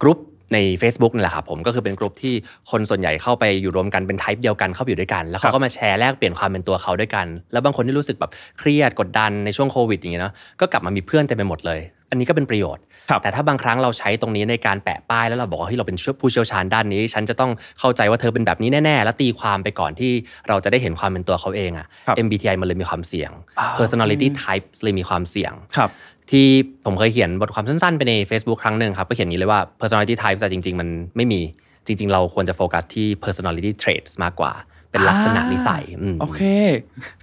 [0.01, 0.19] กรุ๊ป
[0.53, 2.33] ใน Facebook นี่แหละครับผมก็คือเป็นกลุ่มที่
[2.71, 20.11] คนส่วนใหญ่เข้าไปอยู่รวมกันเป็น type เดียวกันเข้าไปอยู่ด้วยกัน แล้วเขาก็มาแชร์แลกเปลี่ยนความเป็นตัวเขาด้วยกัน แล้วบางคนที่รู้สึกแบบเครียดกดดันในช่วงโควิดอย่างเงี้ยเนาะก็กลับมามีเพื่อนเต็มไปหมดเลย อันนี้ก็เป็นประโยชน์ครับแต่ถ้าบางครั้งเราใช้ตรงนี้ในการแปะป้ายแล้วเราบอกว่าเฮ้ยเราเป็นผู้เชี่ยวชาญด้านนี้ ฉันจะต้องเข้าใจว่าเธอเป็นแบบนี้แน่ๆ แล้วตีความไปก่อนที่
[20.47, 25.89] เราจะได้เห็นความเป็นตัวเขาเองอะครับ MBTI มันเลยมีความเสี่ยงอ่า personality types เลยมีความเสี่ยงครับ
[26.31, 26.47] ที่
[26.85, 31.41] ผมเคยเขียนบทความสั้นๆ ไปใน Facebook ครั้งหนึ่งครับก็เขียนอย่างนี้เลยว่า personality types แต่จริง ๆ มันไม่มี
[31.85, 34.51] จริง ๆ เราควรจะโฟกัสที่ personality traits มากกว่า
[34.91, 36.41] เป็นลักษณะนิสัยอืมโอเค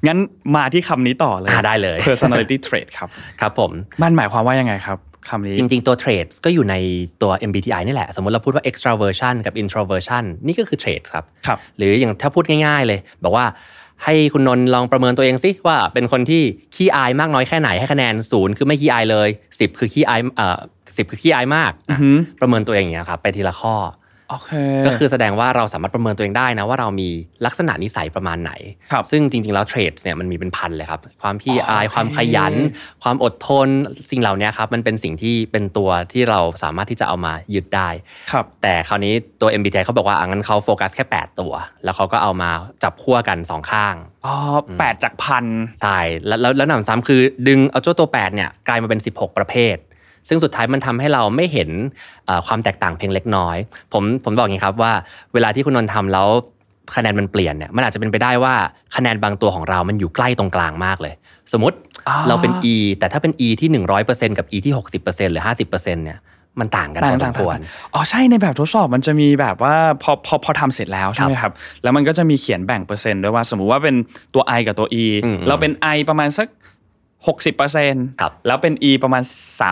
[0.07, 0.19] งั้น
[0.55, 3.09] มาที่คำนี้ต่อเลยอ่าได้เลย personality trait ครับ
[3.41, 3.71] ครับผม
[4.03, 6.75] มันหมายความว่ายังไงครับคำนี้จริง ๆ ตัว traits ก็อยู่ใน
[7.23, 13.47] ตัว MBTI นี่แหละ สมมติเราพูดว่า extraversion กับ introversion นี่ก็คือ traits ครับครับ หรืออย่างถ้าพูดง่าย ๆ เลย บอกว่า
[14.05, 16.43] ให้คุณนนท์ลองประเมินตัวเองสิว่าเป็นคนที่
[16.75, 20.59] ขี้อายมากน้อยแค่ไหนให้คะแนนศูนย์คือไม่ขี้อายเลย 10 คือขี้อายเอ่อ
[20.97, 24.04] สิคือขี้อายมากอือหือประเมินตัวเองอย่างเงี้ยครับไปทีละข้อโอเค
[24.87, 27.09] ก็คือแสดงว่าเราสามารถประเมินตัวเองได้นะว่าเรามี
[27.47, 28.53] ลักษณะนิสัยประมาณไหน
[28.93, 32.55] ครับซึ่งจริง ๆ แล้วเทรดเนี่ยมันมีเป็นพันเลยครับ ความขี้อายโอเคความขยัน
[33.03, 33.69] ความอดทน
[34.11, 37.89] สิ่งเหล่านี้ครับมันเป็นสิ่งที่เป็นตัวที่เราสามารถที่จะเอามายึดได้
[38.33, 41.53] ครับแต่คราวนี้ตัว MBTI เขาบอกว่าอะงั้นเขาโฟกัสแค่ 8 ตัว
[41.85, 42.51] แล้วเขาก็เอามา
[42.83, 43.95] จับขั้วกันสองข้าง
[44.27, 44.35] อ๋อ
[44.79, 45.45] แปดจากพัน
[45.83, 49.77] ใช่แล้วแล้วแล้วหนำซ้ำคือดึงเอาเจ้าตัว 8เนี่ยกลายมาเป็น 16 ประเภท
[50.29, 51.71] ซึ่งสุดท้ายมันทำให้เราไม่เห็น
[52.27, 53.57] เอ่อความแตกต่างเพียงเล็กน้อย
[53.93, 54.93] ผมผมบอกอย่างนี้ครับว่า
[55.35, 56.29] เวลาที่คุณนนท์ทำแล้ว
[56.97, 58.55] คะแนนมันเปลี่ยนเนี่ยมันอาจจะเป็นไปได้ว่า
[58.97, 61.15] คะแนนบางตัวของเรามันอยู่ใกล้ตรงกลางมากเลย
[61.53, 61.77] สมมติ
[62.09, 63.69] อ่าเราเป็น E แต่ถ้าเป็น E ที่
[64.05, 66.19] 100%กับ E ที่ 60%หรือ 50%เนี่ย
[66.61, 67.59] มันต่างกันพอสมควร
[67.95, 73.97] อ๋อใช่ในแบบทดสอบมันจะมีแบบว่าพอพอพอทำเสร็จแล้วใช่ไหมครับ แล้วมันก็จะมีเขียนแบ่งเปอร์เซ็นต์ด้วยว่า สมมุติว่าเป็น
[74.35, 76.49] ตัว I กับตัว E อืมเราเป็น I ประมาณสัก
[77.03, 79.23] 60เปอร์เซ็นต์ครับแล้วเป็น E ประมาณ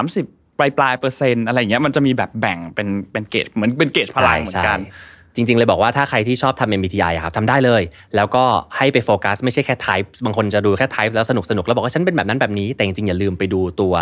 [0.00, 7.82] 30 ปลายปลายเปอร์เซ็นต์อะไรอย่างเงี้ยมันจะมีแบบแบ่งเป็นเป็นเกรดเหมือนเป็นเกรดพลังเหมือนกันใช่จริง ๆ เลยบอกว่าถ้าใครที่ชอบทำ MBTI อะครับทำได้เลย
[8.16, 8.44] แล้วก็
[8.76, 13.94] ให้ไปโฟกัส ไม่ใช่แค่ type บางคนจะดูแค่ type แล้วสนุกสนุกแล้วบอกว่าฉันเป็นแบบนั้นแบบนี้ แต่จริงๆอย่าลืมไปดูตัว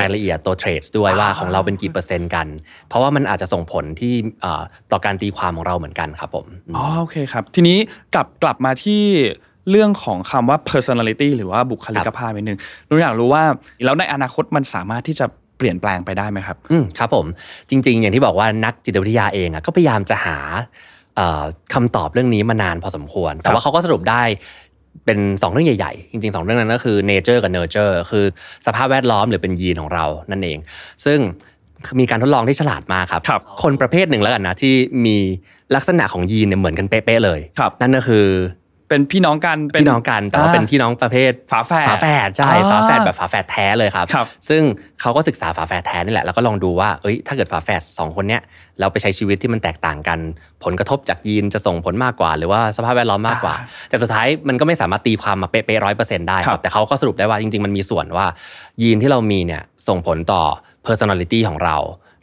[0.00, 2.46] รายละเอียดตัว traits ด้วยว่าของเราเป็นกี่เปอร์เซ็นต์กัน
[2.88, 7.78] เพราะว่ามันอาจจะส่งผลที่เอ่อต่อการตีความของเราเหมือนกันครับผมอ๋อโอเคครับ ทีนี้
[8.14, 9.02] กลับกลับมาที่
[9.70, 13.42] เรื่องของคำว่า personality หรือว่าบุคลิกภาพนิดนึงหนูอยากรู้ว่า
[13.84, 15.26] แล้วในอนาคตมันสามารถที่จะ
[15.60, 17.26] เปลี่ยนแปลงไปได้ไหมครับอืมครับผม
[17.70, 20.38] จริง ๆ อย่างที่บอกว่านักจิตวิทยาเองอะก็พยายามจะหา
[21.16, 21.42] เอ่อ
[21.74, 24.22] คำตอบเรื่องนี้มานานพอสมควร แต่ว่าเขาก็สรุปได้
[25.04, 28.24] เป็น 2 เรื่องใหญ่ ๆ จริง ๆ 2 เรื่องนั้นก็คือ nature กับ nurture คือ
[28.66, 30.58] สภาพแวดล้อมหรือเป็นยีนของเรานั่นเอง
[31.04, 31.18] ซึ่ง
[32.00, 34.74] มีการทดลองที่ฉลาดมากครับครับคนประเภทหนึ่งแล้วกันนะที่
[35.06, 35.16] มี
[35.74, 38.26] ลักษณะของยีนเนี่ยเหมือนกันเป๊ะๆเลยครับนั่นก็คือ
[38.90, 44.62] เป็นพี่น้องกันเป็พี่น้องกันแต่ว่าเป็นพี่น้องประเภทฝาแฝดฝาแฝดใช่อ่าฝาแฝดแบบฝาแฝดแท้เลยครับครับ ซึ่ง
[45.00, 48.42] เขาก็ศึกษาฝาแฝดแท้นี่แหละแล้วก็ลองดูว่าเอ้ยถ้าเกิดฝาแฝดสองคนเนี้ย
[48.80, 50.18] เราไปใช้ชีวิตที่มันแตกต่างกัน
[50.64, 53.54] ผลกระทบจากยีนจะส่งผลมากกว่า หรือว่าสภาพแวดล้อมมากกว่า
[53.88, 58.26] แต่สุดท้ายมันก็ไม่สามารถตีความมาเป๊ะร้อยเปอร์เซ็นต์ได้คครัรับบแต่เขาก็สรุปได้ว่าจริงๆมันมีส่วนว่า
[58.82, 60.42] ยีนที่เรามีเนี่ยส่งผลต่อ
[60.86, 61.76] personality ของเรา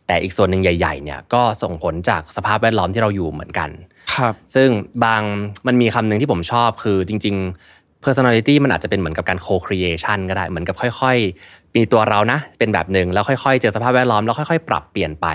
[0.07, 3.69] แต่อีกส่วนหนึ่งใหญ่ ๆ เนี่ยก็ส่งผลจากสภาพแวดล้อมที่เราอยู่เหมือนกัน
[4.15, 4.69] ครับ ซึ่ง
[5.03, 5.21] บาง
[5.67, 7.35] มันมีคำหนึ่งที่ผมชอบคือจริง
[7.69, 15.27] ๆ personality มันอาจจะเป็นเหมือนกับการ co-creation ก็ได้เหมือนกับค่อยๆ มีตัวเรานะเป็นแบบหนึ่งแล้วค่อยๆ เจอสภาพแวดล้อมแล้วค่อยๆ ปรับเปลี่ยนไป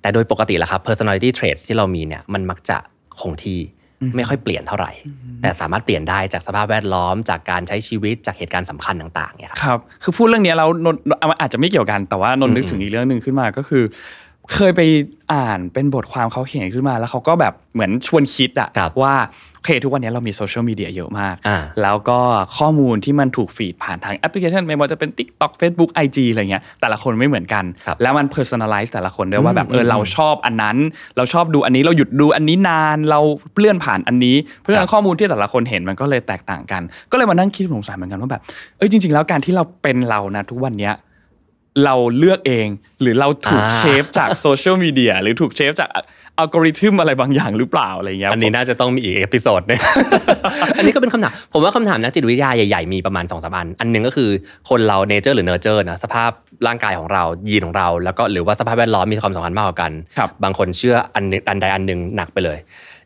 [0.00, 2.76] แต่โดยปกติแล้วครับ personality traits ที่เรามีเนี่ยมันมักจะ
[3.20, 3.60] คงที่
[4.16, 4.92] ไม่ค่อยเปลี่ยนเท่าไหร่
[5.42, 11.00] แต่สามารถเปลี่ยนได้จากสภาพแวดล้อมจากการใช้ชีวิตจากเหตุการณ์สำคัญต่างๆเนี่ยครับครับคือพูดเรื่องเนี้ยเรานนท์
[11.40, 13.82] อาจจะไม่เกี่ยวกันแต่ว่านนท์นึกถึงอีกเรื่องหนึ่งขึ้นมาก็คือ
[14.54, 14.80] เคยไป
[15.32, 19.14] อ่านเป็นบทความเขาเขียนขึ้นมา แล้วเขาก็แบบเหมือนชวนคิดอะครับว่า
[19.56, 22.20] โอเคทุกวันนี้เรามีโซเชียลมีเดียเยอะมากอ่าแล้วก็
[22.58, 30.76] ข้อมูลที่มันถูก feed ผ่านทางแอปพลิเคชันไม่ว่าจะเป็น TikTok Facebook IG อะไรเงี้ยแต่ละคนไม่เหมือนกันครับแล้วมัน personalize แต่ละคนด้วยว่าแบบเอออืมเราชอบอันนั้น
[31.16, 33.20] เราชอบดูอันนี้เราหยุดดูอันนี้นานเรา
[33.58, 38.42] เลื่อนผ่านอันนี้ เพราะฉะนั้นข้อมูลที่แต่ละคนเห็นมันก็เลยแตกต่างกัน ก็เลยมานั่งคิดสงสัยเหมือนกันว่าแบบ
[38.78, 40.94] เอ้ยจริง ๆ แล้วการที่เราเป็นเรานะทุกวันเนี้ย
[41.84, 42.66] เราเลือกเอง
[43.02, 45.88] หรือเราถูกอ่า shape จากโซเชียลมีเดียหรือถูก shape จาก
[46.38, 49.80] อัลกอริทึมอะไรบางอย่างหรือเปล่าอะไรเงี้ยอันนี้น่าจะต้องมีอีก episode หนึ่ง
[50.76, 54.30] อันนี้ก็เป็นคำถามผมว่าคำถามนักจิตวิทยาใหญ่ๆมีประมาณ2อสอัน อันหนึ่งก็คือ
[54.70, 56.30] คนเราเนเจอร์หรือเนอร์เจอร์นะสภาพ
[56.66, 62.58] ร่างกายของเรายีนของเรา แล้วก็หรือว่าสภาพแวดล้อมมีความสำคัญมากกว่ากันครับบางคนเชื่ออันหนึ่งอันใดอันหนึ่งหนักไปเลย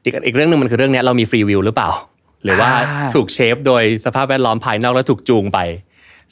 [0.04, 1.90] อีกอีกเรื่องหนึ่งมันคือเรื่องเนี้ยเรามีฟรีวิวหรือเปล่า
[2.44, 5.58] หรือว่าอ่าถูกเชฟโดยสภาพแวดล้อมภายนอกแล้วถูกจูงไป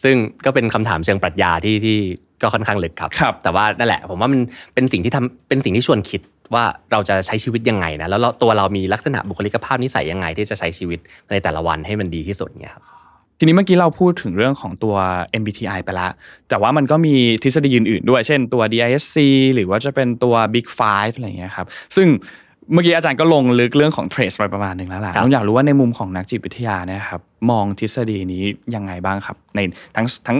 [0.02, 1.98] ซึ่งก็เป็นคำถามเชิงปรัชญาที่ที่
[2.42, 4.40] ก็ค่อนข้างลึกครับครับแต่ว่านั่นแหละ ผมว่ามัน
[4.74, 6.20] เป็นสิ่งที่ทำเป็นสิ่งที่ชวนคิด
[6.54, 10.98] ว่าเราจะใช้ชีวิตยังไงนะแล้วเราตัวเรามีลักษณะบุคลิกภาพนิสัยยังไง ที่จะใช้ชีวิต
[11.30, 12.84] ในแต่ละวันให้มันดีที่สุดเนี่ยครับ
[13.38, 14.94] ทีนี้เมื่อกี้เราพูดถึงเรื่องของตัว
[15.40, 16.12] MBTI ไปแล้ว
[16.48, 19.16] แต่ว่ามันก็มีทฤษฎีอื่นๆด้วย เช่นตัว DISC
[19.54, 22.08] หรือว่าจะเป็นตัว Big Five อะไรอย่างเงี้ยครับ ซึ่ง
[22.72, 27.20] เมื่อกี้อาจารย์ก็ลงลึกเรื่องของ trace ไปประมาณหนึ่งแล้วล่ะครับผมอยากรู้ว่าในมุมของนักจิตวิทยาเนี่ยครับ
[27.50, 28.42] มองทฤษฎีนี้
[28.74, 29.60] ยังไงบ้างครับ ใน
[29.96, 30.38] ทั้งทั้ง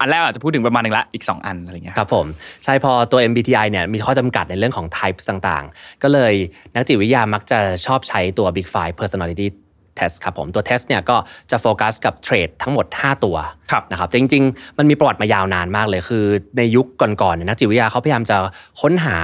[0.00, 2.26] อันแรกอาจจะพูดถึงประมาณหนึ่งละอีก 2 อันอะไรอย่างเงี้ยครับผม
[2.64, 6.34] ใช่พอตัว MBTI เนี่ยมีข้อจำกัดในเรื่องของ types ต่างๆ ก็เลย
[6.74, 9.46] นักจิตวิทยามักจะชอบใช้ตัว Big Five Personality
[9.98, 11.16] Test ครับผม ตัว test เนี่ยก็
[11.50, 13.36] จะโฟกัสกับเทรดทั้งหมด 5 ตัว
[13.70, 16.24] ครับนะครับแต่จริง ๆ มันมีประวัติมายาวนานมากเลยคือ
[16.58, 18.36] ในยุคก่อนๆเนี่ยนักจิตวิทยาเขาพยายามจะ
[18.80, 19.18] ค้นหา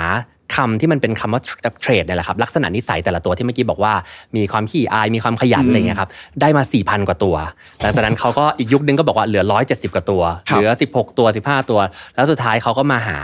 [0.54, 1.42] คำที่มันเป็นคำว่า
[1.80, 3.92] เทรดเนี่ยแหละครับลักษณะนิสัยแต่ละตัวที่เมื่อกี้บอกว่า
[4.36, 7.36] มีความขี้อายมีความขยันอะไรอย่างเงี้ยครับได้มา 4,000 กว่าตัว
[7.82, 11.80] หลังจากนั้นเขาก็อีกยุคนึงก็บอกว่าเหลือ 170 กว่าตัวครัเหบลือ 16 ตัว 15 ตัว
[12.14, 13.18] แล้วสุดท้ายเขาก็มาหา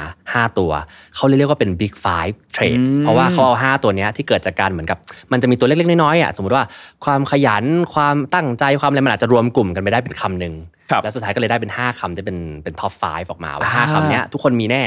[0.48, 0.70] 5 ตัว
[1.14, 4.98] เขาเลยเรียกว่าเป็น big five traits เพราะว่าเขาเอา 5 ตัวเนี้ยที่เกิดจากการเหมือนกับ
[5.32, 6.64] มันจะมีตัวเล็กๆน้อยๆอะสมมติว่า
[7.04, 14.82] ความขยันความตั้งใจความอะไรมันอาจจะรวมกลุ่มกันไปได้เป็นคำหนึ่งครับ แล้วสุดท้ายก็เลยได้เป็น 5คำที่เป็นเป็น top 5ออกมาว่าอ่า5คำเนี้ยทุกคนมีแน่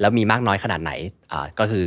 [0.00, 0.92] แล้วมีมากน้อยขนาดไหน
[1.32, 1.84] อ่าก็คือ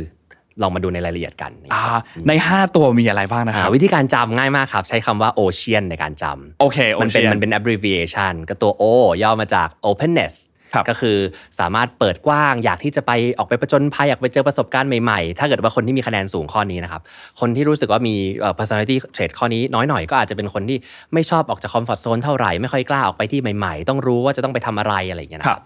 [0.62, 1.82] ลองมาดูในรายละเอียดกันอ่า
[2.28, 8.84] ใน 5 ตัวมีอะไรบ้างนะคอ่ารับวิธีการจำง่ายมากครับ ใช้คำว่า ocean ในการจำโอเคมันเป็น Ocean มันเป็น abbreviation ก็ตัว O
[9.22, 10.53] ย่อมาจาก openness ครับ
[10.90, 11.16] ก็คือ
[11.60, 17.02] สามารถเปิดกว้าง อยากที่จะไปออกไปประจนภัยอยากไปเจอประสบการณ์ใหม่ๆ ถ้าเกิดว่าคนที่มีคะแนนสูงข้อนี้นะครับ
[17.40, 20.78] คนที่รู้สึกว่ามีเอ่อ personality trait ข้อนี้น้อยหน่อยก็อาจจะเป็นคนที่
[21.14, 25.64] ไม่ชอบออกจาก comfort zone เท่าไหร่ไม่ค่อยกล้าออกไปที่ใหม่ๆ ต้องรู้ว่าจะต้องไปทำอะไรอะไรอย่างเงี้ยนะครับ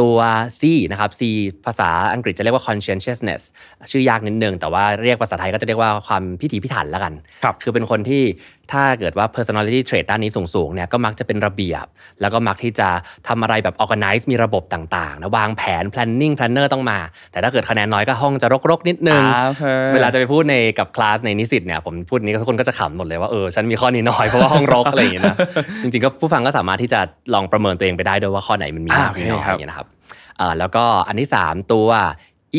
[0.00, 0.18] ตัว
[0.60, 1.20] C นะครับ C
[1.66, 3.42] ภาษาอังกฤษจะเรียกว่า conscientiousness
[3.90, 7.12] ชื่อยากนิดนึง แต่ว่าเรียกภาษาไทยก็จะเรียกว่าความพิถีพิถันแล้วกัน
[7.44, 8.22] ครับคือเป็นคนที่
[8.72, 11.86] ถ้าเกิดว่า personality trait ด้านนี้สูงๆเนี่ยก็มักจะเป็นระเบียบ
[12.20, 12.88] แล้วก็มักที่จะ
[13.28, 16.98] ทำอะไรแบบ organize มีระบบต่างๆนะวางแผน planning planner ต้องมา
[17.32, 25.36] แต่ถ้าเกิดคะแนนน้อยก็ห้องจะรกๆ นิดนึงอ่าโอเคเวลาจะไปพูดในกับคลาสในนิสิตเนี่ยผมพูดนี้ทุกคนก็จะขำหมดเลยว่าเออฉันมีข้อนี้น้อยเพราะว่าห้องรกอะไรอย่างเงี้ยนะ
[25.82, 27.00] จริงๆก็ผู้ฟังก็สามารถที่จะ
[27.34, 29.86] ลองประเมินตัวเองไปได้ด้วยว่าข้อไหนมันมีมากอ่าโอเคมีน้อยครับอย่างเงี้ยนะครับ
[30.38, 31.88] เอ่อแล้วก็อันที่ 3 ตัว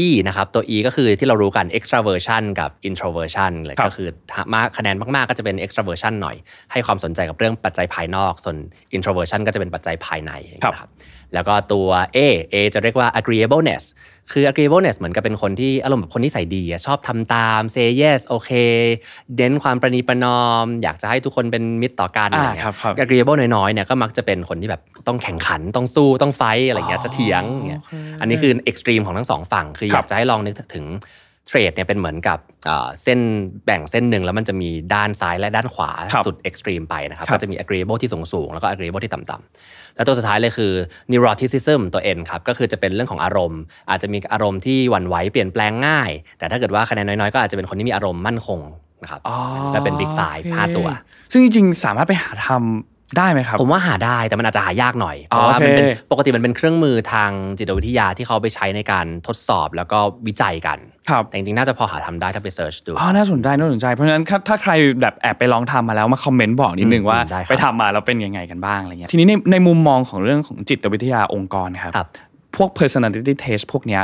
[0.06, 4.10] E นะครับตัว E ก็คือที่เรารู้กัน extraversion กับ introversion เลยครับก็คือ
[4.54, 6.36] มากคะแนนมากๆก็จะเป็น extraversion หน่อย
[6.72, 8.58] ให้ความสนใจกับเรื่องปัจจัยภายนอก ส่วน
[8.96, 10.90] introversion ก็จะเป็นปัจจัยภายในอย่างเงี้ยนะครับ
[11.34, 12.18] แล้วก็ตัว A
[12.54, 13.84] A จะเรียกว่า agreeableness
[14.32, 18.52] คือ agreeableness เหมือนกับเป็นคนที่อารมณ์แบบคนนิสัยดีอะชอบทำตาม say yes โอเค
[19.38, 27.82] เน้นความประนีประนอม อยากจะให้ทุกคนเป็นมิตรต่อกันอะไรอ่าเงี้ครัยบครับ agreeable น้อยๆเนี่ยก็มักจะเป็นคนที่แบบต้องแข่งขันต้องสู้ต้อง fight อะไรเงี้ยจะเถียงอย่างเงี้ย
[28.22, 30.86] อันนี้คือ extreme ของทั้งสองฝั่ง คืออครัยาบกจะให้ลองนึกถึง
[31.50, 33.20] trait เนี่ยเป็นเหมือนกับเอ่อเส้น
[33.66, 40.72] แบ่งเส้นหนึ่งแล้วมันจะมีด้านซ้ายและด้านขวาครับสุด extreme ไปนะครับครับก็จะมี agreeable ที่สูงสูงๆแล้วก็ agreeable ที่ต่ำๆแล้วตัวสุดท้ายเลยคือ
[41.12, 48.60] neuroticism ตัว N ครับก็คือจะเป็นเรื่องของอารมณ์ อาจจะมีอารมณ์ที่หวั่นไหวเปลี่ยนแปลงง่าย แต่ถ้าเกิดว่าคะแนนน้อยๆ ก็อาจจะเป็นคนที่มีอารมณ์มั่นคง
[49.04, 49.38] นะครับอ๋อ
[49.74, 50.88] และเป็น Big Five โอเคห้าตัว
[51.32, 60.78] ซึ่งจริงๆสามารถไปหาทำได้ไหมครับ ผมว่าหาได้แต่มันอาจจะหายากหน่อย เพอ๋อราะว่ามันเป็นโอเคปกติมันเป็นเครื่องมือทางจิตวิทยาที่เขาไปใช้ในการทดสอบแล้วก็วิจัยกัน
[61.10, 72.08] ครับแต่จริงๆน่าจะพอหาทำได้ถ้าไปเซิร์ชดูอ๋อน่าสนใจน่าสนใจเพราะฉะนั้นถ้าถ้าใครแบบแอบไปลองทำมาแล้วมาคอมเมนต์บอกนิดนึงอืมว่าได้ครับไปทำมาแล้วเป็นยังไงกันบ้างอะไรเงี้ยทีนี้ในในมุมมองของเรื่องของจิตวิทยาองค์กรครับครับ
[72.56, 74.04] พวก personality test พวกเนี้ย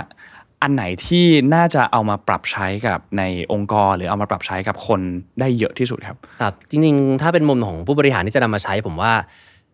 [0.62, 5.00] อันไหนที่น่าจะเอามาปรับใช้กับในองค์กร หรือเอามาปรับใช้กับคน
[5.40, 9.14] ได้เยอะที่สุดครับครับจริงๆ ถ้าเป็นมุมของผู้บริหารที่จะนำมาใช้ผมว่า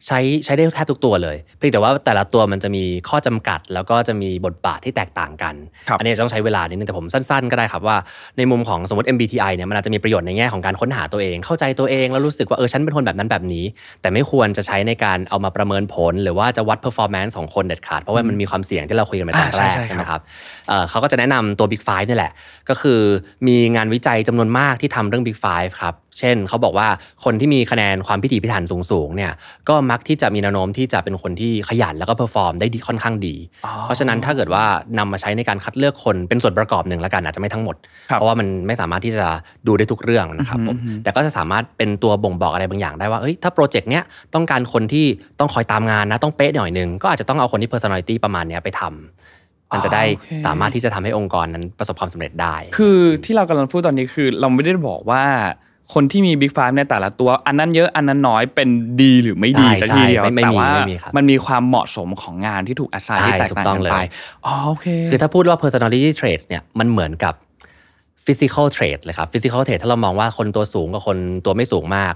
[0.08, 5.56] ใช้ใช้ได้แทบทุกตัวเลยเพียงแต่ว่าแต่ละตัวมันจะมีข้อจำกัด แล้วก็จะมีบทบาทที่แตกต่างกัน
[5.88, 7.98] ครับอันนี้ต้องใช้เวลานิดนึงแต่ผมสั้น ๆ ก็ได้ครับว่า
[8.38, 13.66] ในมุมของสมมติ MBTI เนี่ยมันอาจจะมีประโยชน์ในแง่ของการค้นหาตัวเอง เข้าใจตัวเองแล้วรู้สึกว่าเออฉันเป็นคนแบบนั้นแบบนี้
[14.02, 20.22] แต่ไม่ควรจะใช้ในการเอามาประเมินผล หรือว่าจะวัด performance ของคนเด็ดขาดเพราะว่ามันมีความเสี่ยงที่เราคุยกันไปตอนอ่าแรใช่กใช่ใช่ไหมครับครับ
[20.68, 22.32] เอ่อเขาก็จะแนะนำตัว Big Five นี่แหละ
[22.70, 23.00] ก็คือ
[23.48, 26.88] มีงานวิจัยจำนวนมากที่ทำเรื่อง Big Five ครับเช่นเขาบอกว่า
[27.24, 29.32] คนที่มีคะแนนความพิถีพิถันสูงๆเนี่ย
[29.70, 34.64] ก็มักที่จะมีแนวโน้มที่จะเป็นคนที่ขยันแล้วก็ perform ได้ดีค่อนข้างดีอ๋อเพราะฉะนั้นถ้าเกิดว่า
[34.98, 37.76] นำมาใช้ในการคัดเลือกคนเป็นส่วนประกอบหนึ่งแล้วกันอาจจะไม่ทั้งหมด
[38.10, 39.28] ครับเพราะว่ามันไม่สามารถที่จะ
[39.68, 45.06] ดูได้ทุกเรื่องนะครับผมแต่ก็จะสามารถเป็นตัวบ่งบอกอะไรบางอย่างได้ว่าเอ้ยถ้า project เนี้ยต้องการคนที่
[45.40, 55.24] ต้องคอยตามงานนะต้องเป๊ะหน่อยหนึ่งก็อาจจะต้องเอาคนที่ personality ประมาณเนี้ยไปทำมันจะได้อ๋อโอเคสามารถที่จะทำให้องค์กรนั้นประสบความสำเร็จได้ คือที่เรากำลังพูดตอนนี้คือเราไม่ได้บอกว่า
[55.94, 58.70] คนที่มี Big Five ในแต่ละตัว อันนั้นเยอะอันนั้นน้อยเป็น
[59.02, 63.98] ดีหรือไม่ดีใช่สักทีเดียวใช่ไม่ไม่แต่มีว่าไม่มีครับมันมีความเหมาะสมของงานที่ถูกอาศัยใช่ที่แตกถูกต่างต้องกันเลยไป
[64.46, 67.34] อ๋อโอเคคือถ้าพูดว่า personality trait เนี่ยมันเหมือนกับ
[68.26, 72.14] physical trait เลยครับ physical trait ถ้าเรามองว่าคนตัวสูงกับคนตัวไม่สูงมาก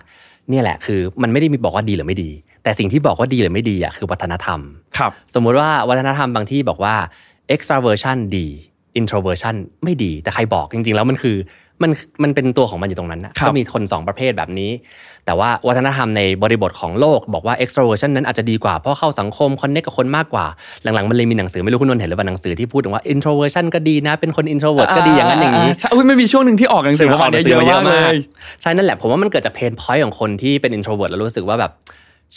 [0.50, 2.32] เนี่ยแหละคือมันไม่ได้มีบอกว่าดีหรือไม่ดี
[2.64, 4.60] แต่สิ่งที่บอกว่าดีหรือไม่ดีอะคือวัฒนธรรม
[4.98, 6.96] ครับสมมุติว่าวัฒนธรรมบางที่บอกว่า
[7.54, 8.48] extraversion ดี
[9.00, 11.38] introversion ไม่ดี แต่ใครบอกจริง ๆ แล้วมันคือ
[11.84, 11.92] มัน
[12.24, 14.72] มันเป็นตัวของมันอยู่ตรงนั้นนะครับก็มีคน 2 ประเภทแบบนี้
[15.26, 20.46] แต่ว่าวัฒนธรรมในบริบทของโลก บอกว่า extraversion นั้นอาจจะดีกว่าเพราะเข้าสังคม connect กับคนมากกว่า
[20.84, 28.16] หลังๆ มันเลยมีหนังสือไม่รู้คุณนนท์เห็นหรือเปล่าหนังสือที่พูดถึงว่า introversion ก็ดีนะ เป็นคน introvert ก็ดีอย่างนั้นอย่างนี้ใช่อุ๊ยมันมีช่วงหนึ่งที่ออกหนังสือประมาณนี้เยอะมากเลย
[28.62, 31.72] ใช่นั่นแหละผมว่ามันเกิดจากเพนพอยต์ของคนที่เป็น introvert แล้วรู้สึกว่าแบบ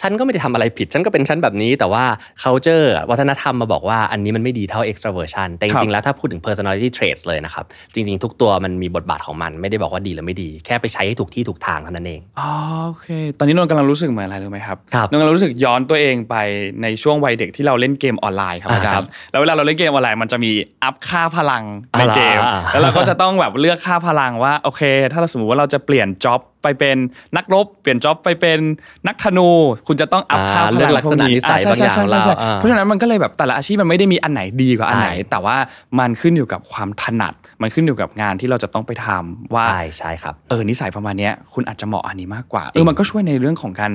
[0.00, 2.04] ฉันก็ไม่ได้ทำอะไรผิด ฉันก็เป็นฉันแบบนี้ แต่ว่า
[2.42, 12.50] culture วัฒนธรรมมาบอกว่าอันนี้มันไม่ดีเท่า extraversion แต่จครัริงบๆแล้วถ้าพูดถึง personality traits เลยนะครับ จริง ๆ ทุกตัวมันมีบทบาทของมัน ไม่ได้บอกว่าดีหรือไม่ดี แค่ไปใช้ให้ถูกที่ถูกทางเท่านั้นเองอ๋อ
[12.86, 16.34] โอเค ตอนนี้นนท์กำลังรู้สึกเหมือนอะไรรู้ไหมครับครับนนท์กำลังรู้สึกย้อนตัวเองไป
[16.82, 20.50] ในช่วงวัยเด็กที่เราเล่นเกมออนไลน์ครับอ่าอาจารครับย์แล้วเวลาเราเล่นเกมออนไลน์มันจะมี
[20.84, 21.64] อัพค่าพลัง
[21.98, 26.96] ในเกมอ่าแล้วเราก็จะต้องแบบเลือกค่าพลังว่าโอเค ถ้าเราสมมติว่าเราจะเปลี่ยนจ็อบไปเป็น
[27.36, 28.58] นักรบ เปลี่ยนจ็อบไปเป็น
[29.06, 29.48] นักธนู
[29.86, 35.56] คุณจะต้องอัพค่าพเลืลัอกงลักษณะนิสัยพวกบางอย่างใช่ของใช่เราใช่อ่าเพราะฉะนั้นมันก็เลยแบบแต่ละอาชีพมันไม่ได้มีอันไหนดีกว่าอันไหนใช่แต่ว่า
[35.98, 43.92] มันขึ้นอยู่กับความถนัด มันขึ้นอยู่กับงานที่เราจะต้องไปทำว่าใช่ใช่ครับเออนิสัยประมาณเนี้ยคุณอาจจะเหมาะอันนี้มากกว่าเออมันก็ช่วยในเรื่องของการ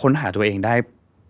[0.00, 0.74] ค้นหาตัวเองได้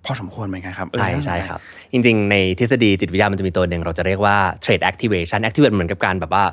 [0.04, 1.60] พอสมควรเหมือนกันครับเออใช่น่าสนจใช่ครับ
[1.92, 6.44] จริง ๆ ในทฤษฎีจิตวิทยามันจะมีตัวหนึ่งเราจะเรียกว่า trait activation activate เหมือนกับการแบบว่า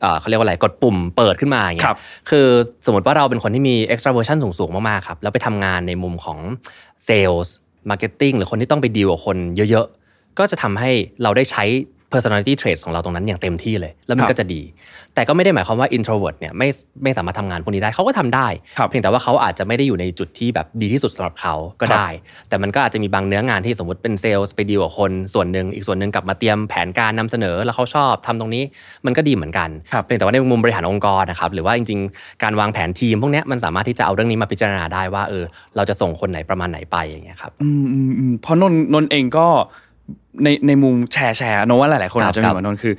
[0.00, 1.98] เออเอ่อเขาเรียกว่าอะไรกดปุ่มเปิดขึ้นมาอย่างเงี้ครัยบ
[2.30, 2.46] คือ
[2.86, 6.38] สมมติว่าเราเป็นคนที่มี extraversion สูงๆมากๆครับแล้วไปทำงานในมุมของ
[7.08, 7.48] sales
[7.90, 9.36] marketing หรือคนที่ต้องไปดีลกับคน
[9.70, 10.90] เยอะๆ ก็จะทำให้
[11.22, 11.64] เราได้ใช้
[12.16, 14.62] personality traits ของเราตรงนั้นอย่างเต็มที่เลย แล้วมันก็จะดี
[15.14, 16.68] แต่ก็ไม่ได้หมายความว่า introvert เนี่ยไม่
[17.02, 18.48] ไม่สามารถทำงานพวกนี้ได้เขาก็ทำได้
[18.78, 22.08] ครับเพียงแต่ว่าเขาอาจจะไม่ได้อยู่ในจุดที่แบบดีที่สุดสำหรับเขาก็ได้
[22.48, 28.62] แต่มันก็อาจจะมีบางเนื้องานที่สมมติเป็นเซลล์ไปดีลกับคนส่วนหนึ่งอีกส่วนหนึ่งกลับมาเตรียมแผนการนำเสนอแล้วเขาชอบทำตรงนี้
[29.06, 35.44] มันก็ดีเหมือนกันครับเพียงแต่ว่าในมุมบริหารองค์กรนะครับหรือว่าจริง ๆ การวางแผนทีมพวกเนี้ยมันสามารถที่จะเอาเรื่องนี้มาพิจารณาได้ว่าเออ
[35.76, 39.46] เราจะส่งคนไหนประมาณไหนไปอย่างเงี้ยครับอืมอืมอืมเพราะนนท์นนท์เองก็
[40.44, 42.94] ในในมุมแชร์แชร์นนท์ว่าหลายๆคนครับอาจจะมีเหมือนนนท์คือ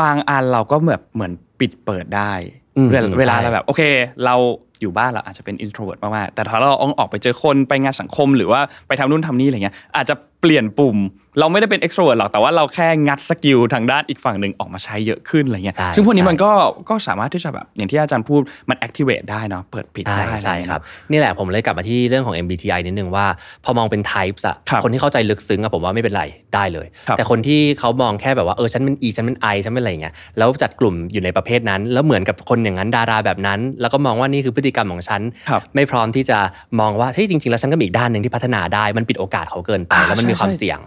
[0.00, 2.32] บางอันเราก็แบบเหมือนปิดเปิดได้
[2.76, 3.82] อืมเวลาอืมเวลาใช่เราแบบโอเค
[4.24, 4.34] เรา
[4.80, 10.96] อยู่บ้านเราอาจจะเป็น introvert มากๆแต่ถ้าเราออกไปเจอคนไปงานสังคม หรือว่าไปทำนู่นทำนี่อะไรเงี้ยอาจจะเปลี่ยนปุ่ม
[11.38, 16.50] เราไม่ได้เป็น extrovert หรอกแต่ว่าเราแค่งัดสกิลทางด้านอีกฝั่งหนึ่งออกมาใช้เยอะขึ้นอะไรเงี้ยใช่ซึ่งพวกนี้ใช่มันก็
[16.88, 23.26] ก็สามารถที่จะแบบอย่างที่อาจารย์พูดมัน activate ได้เนาะเปิดปิดใช่ได้ใช่อะไเงี้ยครับ นี่แหละผมเลยกลับมาที่เรื่องของ MBTI นิดนึงว่า
[23.64, 26.22] พอมองเป็น types อะครับคนที่เข้าใจลึกซึ้งอะผมว่าไม่เป็นไร
[26.54, 35.20] ได้เลยครับแต่คนที่เขามองแค่แบบว่าเออฉันเป็น E ฉันเป็น I ฉันเป็นอะไรอย่างเงี้ยแล้วจัดกลุ่มอยู่ในประเภทนั้น แล้วเหมือนกับคนอย่างนั้นดาราแบบนั้น แล้วก็มองว่านี่คือพฤติกรรมของฉัน
[35.50, 36.38] ครับไม่พร้อมที่จะ
[36.80, 40.80] มองว่าเฮ้ยจริงๆแล้วฉันก็มีอีกด้านหนึ่งที่พัฒนาได้มันปิดโอกาสเขาเกินไปอ่าแล้วมันมีใช่ความใช่เสี่ยง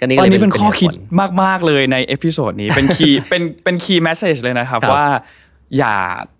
[0.00, 0.96] ก็นี่อัก็นเลยนี้เป็นข้อหตุคิดผล
[1.42, 5.06] มาก ๆ เลยใน episode นี้เป็น key เป็นเป็น key message เลยนะครับครับว่า
[5.78, 5.94] อย่า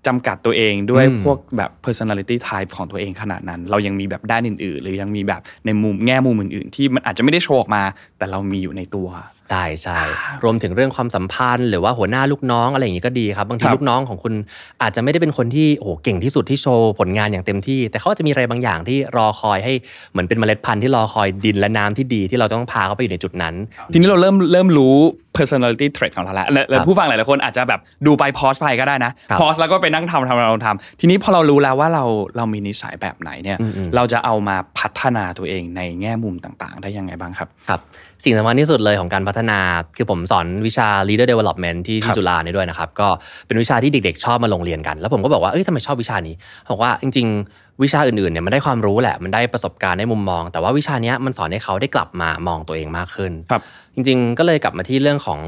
[0.07, 7.83] จำกัดตัวเองด้วยอืมพวกแบบ personality type ของตัวเองขนาดนั้น เรายังมีแบบด้านอื่นๆ หรือยังมีแบบในมุมแง่มุมอื่นๆ ที่มันอาจจะไม่ได้โชว์ออกมา
[8.19, 9.09] แต่เรามีอยู่ในตัว
[9.53, 9.99] ได้ใช่
[10.45, 14.35] รวมถึงเรื่องความสัมพันธ์ หรือว่าหัวหน้าลูกน้องอะไรอย่างนี้ก็ดีครับบางทีครับลูกน้องของคุณ
[14.83, 19.73] อาจจะไม่ได้เป็นคนที่โอ้โหเก่งที่สุดที่โชว์ผลงานอย่างเต็มที่ แต่เขาอาจจะมีอะไรบางอย่างที่รอคอยให้
[20.13, 23.55] เหมือนเป็นเมล็ดพันธุ์ที่รอคอยดินและน้ำที่ดีที่เราต้องพาเขาไปอยู่ในจุดนั้น
[23.93, 24.97] ทีนี้เราเริ่มเริ่มรู้
[25.39, 32.05] personality trait ของเราแล้วและและครับผู้ฟังหลายๆคนอาจจะแบบดูไปพอสไปก็ได้นะครับพอสแล้วก็ไปนั่งทำทำทำทำทีนี้พอเรารู้แล้วว่าเรา
[32.37, 37.81] เรามีนิสัยแบบไหนเนี่ยอืมอืมเราจะเอามาพัฒนาตัวเองในแง่มุมต่าง ๆ ได้ยังไงบ้างครับครับ
[38.25, 39.59] สิ่งสำคัญที่สุดเลยของการพัฒนา
[39.97, 43.09] คือผมสอนวิชา leader development ที่ครัที่บจุฬาเนี่ยด้วยนะครับก็
[43.47, 46.35] เป็นวิชาที่เด็กๆ ชอบมาลงเรียนกัน แล้วผมก็บอกว่าเอ้ยทำไมชอบวิชานี้
[46.71, 53.63] บอกว่าจริง ๆ วิชาอื่นๆเนี่ยมันได้ความรู้แหละมันได้ประสบการณ์ได้มุมมอง แต่ว่าวิชาเนี้ยมันสอนให้เขาได้กลับมามองตัวเองมากขึ้นครับ
[53.95, 55.41] จริง ๆ ก็เลยกลับมาที่เรื่องของ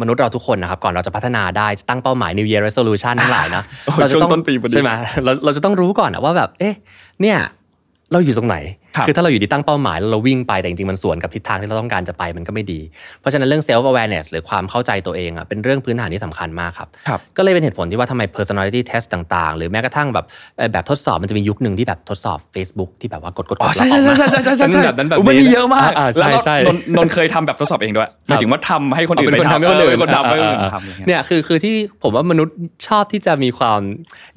[0.00, 4.90] มนุษย์เราทุกคนนะครับ ก่อนเราจะพัฒนาได้จะตั้งเป้าหมาย New Year Resolution ทั้งหลายนะโอ้ยเราจะต้องช่วงต้นปีพอดีใช่ไหม
[5.24, 6.74] เราเราจะต้องรู้ก่อนอะว่าแบบเอ๊ะ
[7.22, 7.38] เนี่ย
[8.12, 8.56] เราอยู่ตรงไหน
[8.96, 12.80] ครับอถ้าเราอยู่ที่ตั้งเป้าหมายแล้วเราวิ่งไปแต่จริงๆมันสวนกับทิศทางที่เราต้องการจะไปมันก็ไม่ดี
[13.20, 20.24] เพราะฉะนั้นเรื่อง self awareness หรือความเข้าใจตัวเองอะเป็นเรื่องพื้นฐานที่สำคัญมากครับครับก็เลยเป็นเหตุผลที่ว่าทำไม personality test ต่างๆ หรือแม้กระทั่งแบบ
[20.58, 32.56] เอ่อแบบทดสอบมันจะมียุคหนึ่งที่แบบทดสอบ Facebook ที่แบบว่ากดกดกอ๋อดใช่แล้วอใช่อกมาใช่ใช่ใช่ใช่ฉันแบบนั้นแบบมันมีเยอะมากอ่าแล้วใช่เราใช่นนนนเคยทำแบบทดสอบเองด้วยหมายถึงว่าทำให้คนอื่นเป็นไปคนทำให้คนอื่นเคนทำให้คนอื่นอ่าทำอย่างเงี้ยเนี่ยคือคือที่ผมว่ามนุษย์
[32.88, 33.80] ชอบที่จะมีความ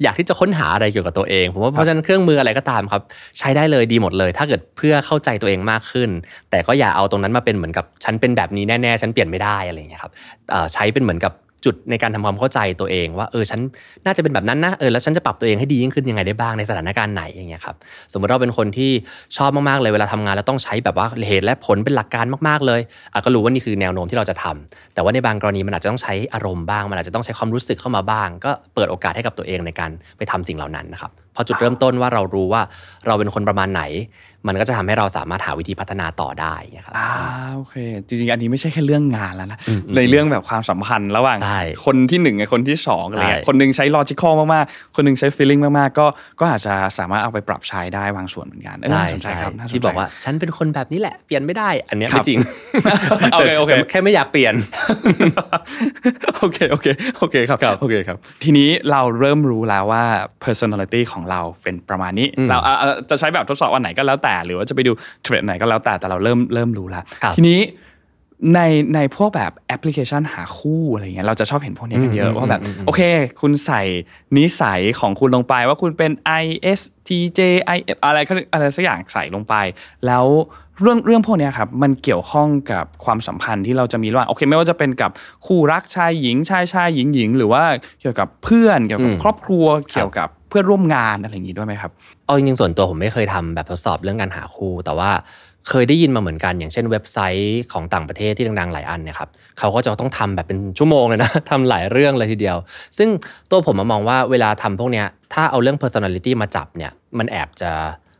[0.02, 3.02] อยากที่จะค้นหาอะไรเกี่ยวกับตัวเองผมว่าเพราะฉะนั้นเครื่องมืออะไรก็ตามครับ
[3.38, 6.10] ใช้ได้เลยดีหมดเลยถ้าเกิดเพื่อเข้าใจตัวเองมากขึ้น
[6.50, 10.12] แต่ก็อย่าเอาตรงนั้นมาเป็นเหมือนกับฉันเป็นแบบนี้แน่ๆฉันเปลี่ยนไม่ได้อะไรอย่างเงี้ยครับ
[10.72, 11.32] ใช้เป็นเหมือนกับ
[11.64, 13.60] จุดในการทำความเข้าใจตัวเอง ว่าเออฉัน
[14.06, 17.76] น่าจะเป็นแบบนั้นนะเออแล้วฉันจะปรับตัวเองให้ดียิ่งขึ้นยังไงได้บ้างในสถานการณ์ไหนอย่างเงี้ยครับ
[18.12, 18.90] สมมติเราเป็นคนที่
[19.36, 22.80] ชอบมากๆเลยเวลาทำงานแล้วต้องใช้แบบว่าเหตุและผลเป็นหลักการมากๆเลย
[23.12, 32.62] อะก็รู้ว่านี่คือแนวโน้มที่เราจะทำแต่ว่าในบางกรณีมันอาจจะต้องใช้อารมณ์บ้างมันอาจจะต้องใช้ความรู้สึกเข้ามาบ้าง ก็เปิดโอกาสให้กับตัวเองในการไปทำสิ่งเหล่านั้นนะครับ พอจุดเริ่มต้นว่าเรารู้ว่า
[33.06, 33.82] เราเป็นคนประมาณไหน
[34.48, 37.08] มันก็จะทำให้เราสามารถหาวิธีพัฒนาต่อได้อย่างเงี้ยครับอ่า
[37.56, 37.74] โอเค
[38.06, 46.06] จริงๆ อันนี้ไม่ใช่แค่เรื่องงานแล้วนะอืมอืมในเรื่องแบบความสัมพันธ์ระหว่างใช่คนที่หนึ่งกับคนที่สองอะไรเงี้ยใช่คนหนึงใช้ logical มากๆ คนหนึงใช้ feeling มากๆ ก็
[46.40, 52.38] ก็อาจจะสามารถเอาไปปรับใช้ได้บางส่วนเหมือนกันเออใช่น่าสนใจใช่ครับน่สนใจที่บอกว่าฉันเป็นคนแบบนี้แหละเปลี่ยนไม่ได้ อันเนี้ยครับไม่จริง
[53.32, 54.54] โอเคโอเคแต่แค่ไม่อยากเปลี่ยน
[56.38, 56.86] โอเคโอเค
[57.18, 60.04] โอเคครับโอเคครับ ทีนี้เราเริ่มรู้แล้วว่า
[60.44, 67.60] personality ของเราเป็นประมาณนี้อืมเราอะอะจะใช้แบบทดสอบวันไหนก็แล้วแต่ หรือว่าจะไปดูเทรดไหนก็แล้วแต่แต่เราเริ่มเริ่มรู้แล้วครับทีนี้
[68.54, 68.60] ใน
[68.94, 73.02] ในพวกแบบแอปพลิเคชันหาคู่อะไรเงี้ยเราจะชอบเห็นพวกนี้กันเยอะอืมว่าแบบอืมอืมโอเค
[73.40, 73.82] คุณใส่
[74.36, 76.10] นิสัยของคุณลงไปว่าคุณเป็น
[76.42, 77.40] ISTJ
[77.76, 79.54] IF อะไรก็อะไรสักอย่างใส่ลงไป
[80.06, 80.24] แล้ว
[80.80, 85.10] เรื่องเรื่องพวกเนี้ยครับมันเกี่ยวข้องกับความสัมพันธ์ที่เราจะมีระหว่างโอเคไม่ว่าจะเป็นกับ
[85.46, 87.62] คู่รักชายหญิงชายชายหญิงหญิงหรือว่า
[88.00, 91.90] เกี่ยวกับเพื่อนเกี่ยวกับอืมครอบครัวเกี่ยวกับเพื่อนร่วมงานอะไรอย่างงี้ด้วยไหมครับ
[92.26, 95.10] เอาจริงๆส่วนตัวผมไม่เคยทำแบบทดสอบเรื่องการหาคู่ แต่ว่า
[95.68, 102.56] เคยได้ยินมาเหมือนกัน อย่างเช่นเว็บไซต์ของต่างประเทศที่ดังๆหลายอันเนี่ยครับเขาก็จะต้องทำแบบเป็นชั่วโมงเลยนะทำหลายเรื่องเลยทีเดียว
[102.98, 103.08] ซึ่ง
[103.50, 107.70] ตัวผมมามองว่าเวลาทำพวกเนี้ยถ้าเอาเรื่อง personality มาจับเนี่ยมันแอบจะ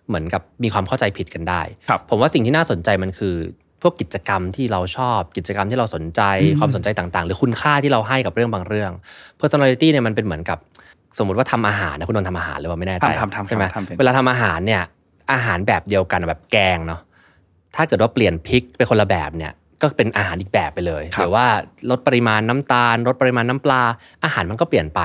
[0.08, 3.34] เหมือนกับมีความเข้าใจผิดกันได้ครับผมว่าสิ่งที่น่าสนใจมันคือ
[3.82, 8.92] พวกกิจกรรมที่เราชอบกิจกรรมที่เราสนใจอืมความสนใจต่างๆ หรือคุณค่าที่เราให้กับเรื่องบางเรื่อง
[9.40, 10.58] personality เนี่ยมันเป็นเหมือนกับ
[11.18, 14.82] สมมติว่าทำอาหารนะคุณนนท์ทำอาหารหรือว่าไม่แน่ใจทำทำทำใช่ไหมทำเป็นเวลาทำอาหารเนี่ย
[15.32, 17.00] อาหารแบบเดียวกันแบบแกงเนาะ
[17.76, 21.46] ถ้าเกิดว่าเปลี่ยนพริกเป็นคนละแบบเนี่ย ก็เป็นอาหารอีกแบบไปเลยครับหรือว่า
[21.90, 23.82] ลดปริมาณน้ำตาล ลดปริมาณน้ำปลา
[24.24, 25.00] อาหารมันก็เปลี่ยนไป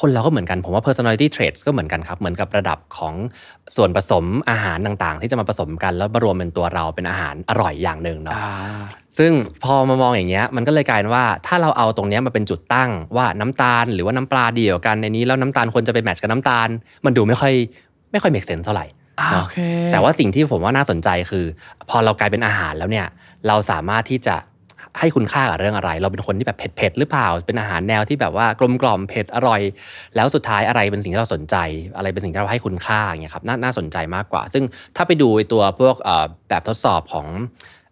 [0.00, 3.14] คนเราก็เหมือนกันผมว่า personality traits ก็เหมือนกันครับ เหมือนกับระดับของ
[3.76, 8.52] ส่วนผสมอาหารต่างๆ ที่จะมาผสมกันแล้วมารวมเป็นตัวเราเป็นอาหารอร่อยอย่างหนึ่งเนาะอ่า
[9.18, 9.32] ซึ่ง
[9.64, 16.68] พอมามองอย่างเงี้ยมันก็เลยกลายเป็นว่าถ้าเราเอาตรงเนี้ยมาเป็นจุดตั้งว่าน้ำตาล หรือว่าน้ำปลาเดียวกันในนี้แล้วน้ำตาลควรจะไป match กับน้ำตาล
[17.04, 17.52] มันดูไม่ค่อย
[18.12, 18.86] ไม่ค่อย make sense เท่าไหร่
[19.20, 19.58] อ่าเนาะโอเค
[19.92, 21.44] แต่ว่าสิ่งที่ผมว่าน่าสนใจคือ
[21.90, 23.06] พอเรากลายเป็นอาหารแล้วเนี่ย
[23.48, 24.36] เราสามารถที่จะ
[24.98, 29.60] ให้คุณค่ากับเรื่องอะไร เราเป็นคนที่แบบเผ็ดๆหรือเปล่า เป็นอาหารแนวที่แบบว่ากลมกล่อมเผ็ดอร่อย
[30.16, 31.56] แล้วสุดท้ายอะไรเป็นสิ่งที่เราสนใจ
[31.96, 34.64] อะไรเป็นสิ่งที่เราให้คุณค่าอย่างเงี้ยครับนาน่าสนใจมากกว่า ซึ่ง
[34.96, 37.26] ถ้าไปดูไอ้ตัวพวกเอ่อแบบทดสอบของ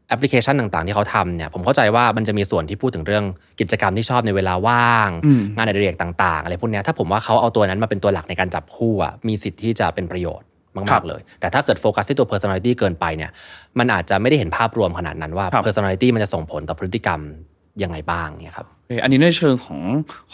[0.08, 3.24] แอปพลิเคชันต่างๆ ที่เขาทำเนี่ยผมเข้าใจว่ามันจะมีส่วนที่พูดถึงเรื่อง
[3.60, 13.30] กิจกรรมที่ชอบในเวลาว่างอืมงานอดิเรกต่าง ๆ อะไรพวกเนี้ยถ้าผมว่าเขาเอาตัวนั้นมาเป็นตัวหลักในการจับคู่อะมีสิทธิ์ที่จะเป็นประโยชน์ครั มากบๆเลย แต่ถ้าเกิดโฟกัสที่ตัว personality เกินไปเนี่ย
[13.78, 17.20] มันอาจจะไม่ได้เห็นภาพรวมขนาดนั้นว่าครับ personality มันจะส่งผลต่อพฤติกรรม
[17.82, 19.80] ยังไงบ้างเนี่ยครับโอเคอันนี้ในเชิงของ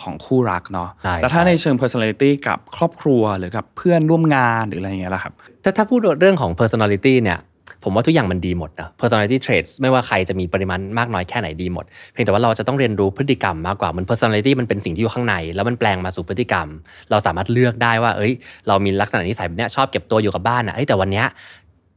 [0.01, 5.33] ของคู่รักเนาะใช่แล้วถ้าใช่ในเชิง personality กับครอบครัวหรือกับเพื่อนร่วมงานหรืออะไรอย่างเงี้ยล่ะครับ
[5.65, 7.39] ถ้าถ้าพูดเรื่องของ personality เนี่ย
[7.85, 16.67] ผมว่าทุกอย่างมันดีหมดนะ personality traits ไม่ว่าใครจะมีปริมาณมากน้อยแค่ไหนดีหมด เพียงแต่ว่าเราจะต้องเรียนรู้พฤติกรรมมากกว่ามัน personality มันเป็นสิ่งที่อยู่ข้างใน แล้วมันแปลงมาสู่พฤติกรรม
[17.11, 18.33] เราสามารถเลือกได้ว่า เอ้ย
[18.69, 21.27] เรามีลักษณะนิสัยแบบเนี้ยชอบเก็บตัวอยู่กับบ้านอะเอ้ยแต่วันเนี้ย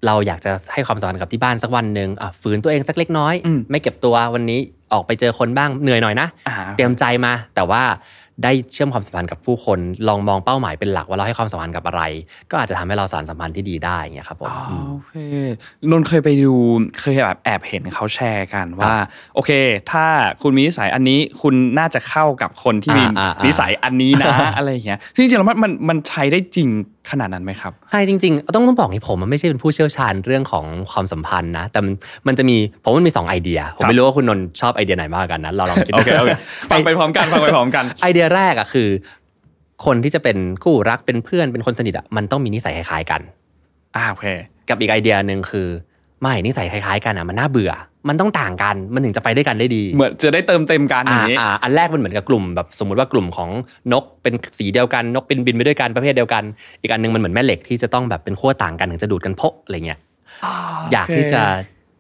[0.05, 4.59] เราอยากจะให้ความสำคัญกับที่บ้านสักวันหนึ่งอะฝืนตัวเองสักเล็กน้อยอืมไม่เก็บตัววันนี้
[4.93, 7.83] ออกไปเจอคนบ้างเหนื่อยหน่อยนะอ่าเตรียมใจมา แต่ว่า
[8.43, 12.01] ได้เชื่อมความสัมพันธ์กับผู้คนลองมองเป้าหมายเป็นหลักว่าเราให้ความสัมพันธ์กับอะไร
[12.51, 15.13] ก็อาจจะทำให้เราสานสัมพันธ์ที่ดีได้อย่างเงี้ยครับผมอ๋อมโอเค
[15.91, 16.53] นนท์เคยไปดู
[16.99, 18.93] เคยแบบแอบเห็นเขาแชร์กันว่า
[19.35, 19.51] โอเค
[19.91, 20.05] ถ้า
[20.41, 26.69] คุณมีนิสัยอันนี้คุณน่าจะเข้ากับคนที่มีอ่าอ่าอ่านินิสัยอันนี้นะอะไรอย่างเงี้ยซึ่งจริงๆแล้วมันมันมันใช้ได้จริง
[27.11, 31.93] ขนาดนั้นไหมครับใช่จริงๆ ต้องต้องบอกให้ผมมันไม่ใช่เป็นผู้เชี่ยวชาญเรื่องของความสัมพันธ์นะ แต่มัน
[32.27, 36.31] มันจะมีผมว่ามันมีสองไอเดีย ผมครับไม่รู้ว่าคุณนนท์ชอบไอเดียไหนมากกว่ากันนะเราลองคิดโอเคโอเค
[36.71, 38.89] ฟังไปพร้อมกันฟังไปพร้อมกัน ไอเดียแรกอะคือ
[39.85, 43.21] คนที่จะเป็นคู่รักเป็นเพื่อนเป็นคนสนิทอะมันต้องมีนิสัยคล้ายๆกัน
[43.95, 44.25] อ่าโอเค
[44.69, 45.67] กับอีกไอเดียหนึ่งคือ
[46.21, 47.71] ไม่นิสัยคล้ายๆกันอะมันน่าเบื่อ
[48.09, 53.49] มันต้องต่างกันมันถึงจะไปด้วยกันได้ดี เหมือนจะได้เติมเต็มกันออ่าย่างนี้อ่าอันแรกมันเหมือนกับกลุ่มแบบสมมุติว่ากลุ่มของ
[53.93, 56.43] นกเป็นสีเดียวกันนกเป็นบินไปด้วยกันประเภทเดียวกัน
[56.81, 59.99] อีกอันหนึงมันเหมือนแม่เหล็กที่จะต้องแบบเป็นขั้วต่างกันถึงจะดูดกันพกอะไรเงี้ย
[60.91, 61.41] อยากที่จะ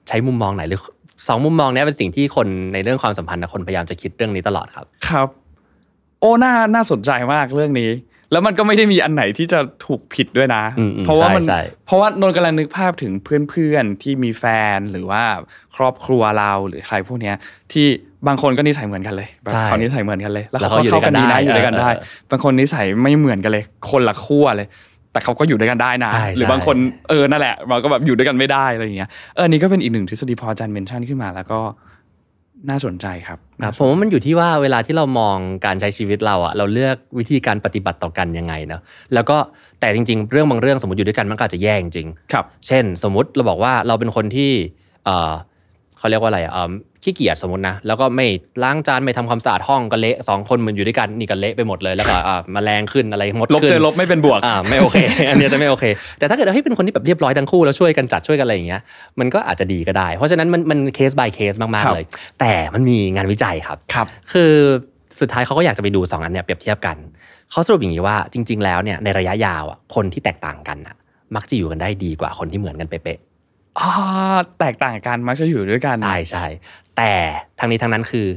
[0.07, 0.81] ใช้มุมมองไหนหรือ
[1.27, 5.27] สองมุมมองเนี้ยเป็นสิ่งที่คนในเรื่องความสัมพันธ์นะคนพยายามจะคิดเรื่องนี้ตลอดครับ ครับ
[6.19, 7.89] โอ้น่าน่าสนใจมากเรื่องนี้
[8.31, 14.45] แล้วมันก็ไม่ได้มีอันไหนที่จะถูกผิดด้วยนะอืมอืมเพราะว่ามันใช่ใช่เพราะว่านนท์กำลังนึกภาพถึงเพื่อนๆที่มีแฟ
[14.75, 15.23] นหรือว่า
[15.75, 17.35] ครอบครัวเราหรือใครพวกเนี้ย
[17.71, 17.87] ที่
[18.27, 21.91] บางคนก็นิสัยเหมือนกันเลยแบบใช่เขานิสัยเหมือนกันเลย แล้วแล้วเขาเขาก็เข้ากันดีนะออยู่ยู่ด้ด้ววยยกักันนได้ได้
[22.29, 24.67] บางคนนิสัยไม่เหมือนกันเลย คนละขั้วเลย
[25.17, 26.77] แต่เขาก็อยู่ด้วยกันได้นะใช่หรือบางคน
[27.09, 31.59] เออนั่นแหละเราก็แบบอยู่ด้วยกันไม่ได้อะไรอย่างเงี้ยเอออนนี้ก็เป็นอีกหนึ่งทฤษฎีพออาจารย์เมนชั่นขึ้นมาแล้วก็
[32.69, 38.81] น่าสนใจครับครับผมว่ามันอยู่ที่ว่าเวลาที่เรามองการใช้ชีวิตเราอะเราเลือกวิธีการปฏิบัติต่อกันยังไงเนาะ
[39.13, 39.37] แล้วก็
[39.79, 44.51] แต่จริง ๆ เรื่องบางเรื่องสมมติอยู่ด้วยกันมันก็อาจจะแย่จริงๆครับ เช่น สมมุติเราบอกว่าเราเป็นคนที่
[45.05, 45.33] เออ
[45.97, 46.71] เขาเรียกว่าอะไรอะเอิ่ม
[47.07, 48.27] ขี้เกียจสมมตินะแล้วก็ไม่
[48.63, 54.97] ล้างจานไม่ทำความสะอาดห้องก็เละสองคนมันอยู่ด้วยกันนี่ก็เละไปหมดเลยแล้วก็อ่าแมาแรงขึ้นอะไรหมดลบขึ้นเจอลบไม่เป็นบวกอ่าไม่โอเค
[55.29, 55.85] อันเนี้ยจะไม่โอเค
[56.19, 58.81] แต่ถ้าเกิดเราให้เป็นคนที่แบบเรียบร้อยทั้งคู่แล้วช่วยกันจัดช่วยกันอะไรอย่างเงี้ย
[59.19, 62.05] มันก็อาจจะดีก็ได้ เพราะฉะนั้นมันมันเคส by เคสมากครัๆบเลย
[62.39, 64.51] แต่มันมีงานวิจัยครับครับคือ
[65.19, 66.97] สุดท้ายเขาก็อยากจะไปดูสองอันเนี้ยเปรียบเทียบกัน
[67.51, 70.95] เขาสรุปอย่างนี้ว่าจริง ๆ แล้วเนี่ยในระยะยาวอะคนที่แตกต่างกันอะ
[71.35, 73.17] มักจะอยู่กันได้ดีกว่าคนที่เหมือนกันเป๊ะอ่า
[74.59, 76.45] แตกต่างกันมักจะอยู่ด้วยกันๆใช่ใช่
[76.97, 77.11] แต่
[77.59, 78.27] ทางนี้ทางนั้นคือ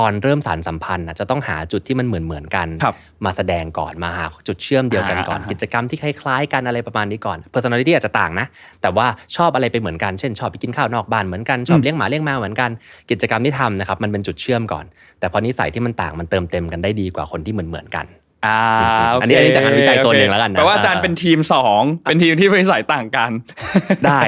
[0.00, 8.46] ตอนเริ่มสารสัมพันธ์น่ะจะต้องหาจุดที่มันเหมือนเหมือนๆกันครับมาแสดงก่อนมาหาจุดเชื่อมเดียวกันก่อนอ่ากิจกรรมที่คล้ายๆกันอะไรประมาณนี้ก่อน personality อาจจะต่างนะ
[8.82, 12.70] แต่ว่าชอบอะไรไปเหมือนกัน เช่นชอบไปกินข้าวนอกบ้านเหมือนกันชอบเลี้ยงหมาเลี้ยงแมวเหมือนกัน
[13.10, 14.84] กิจกรรมที่ทำนะครับมันเป็นจุดเชื่อมก่อน
[15.18, 18.06] แต่พอนิสัยที่มันต่างมันเติมเต็มกันได้ดีกว่าคนที่เหมือนเหมือนๆกัน
[18.46, 23.30] อ่าอืมโเคอันนี้อันนี้จากงานวิจัยตัวหนึ่งโอเคแล้วกันนะแปลว่าอาจารย์อ่าเป็นทีมสองเป็นทีมที่นิสัยต่างกัน
[24.06, 24.20] ได้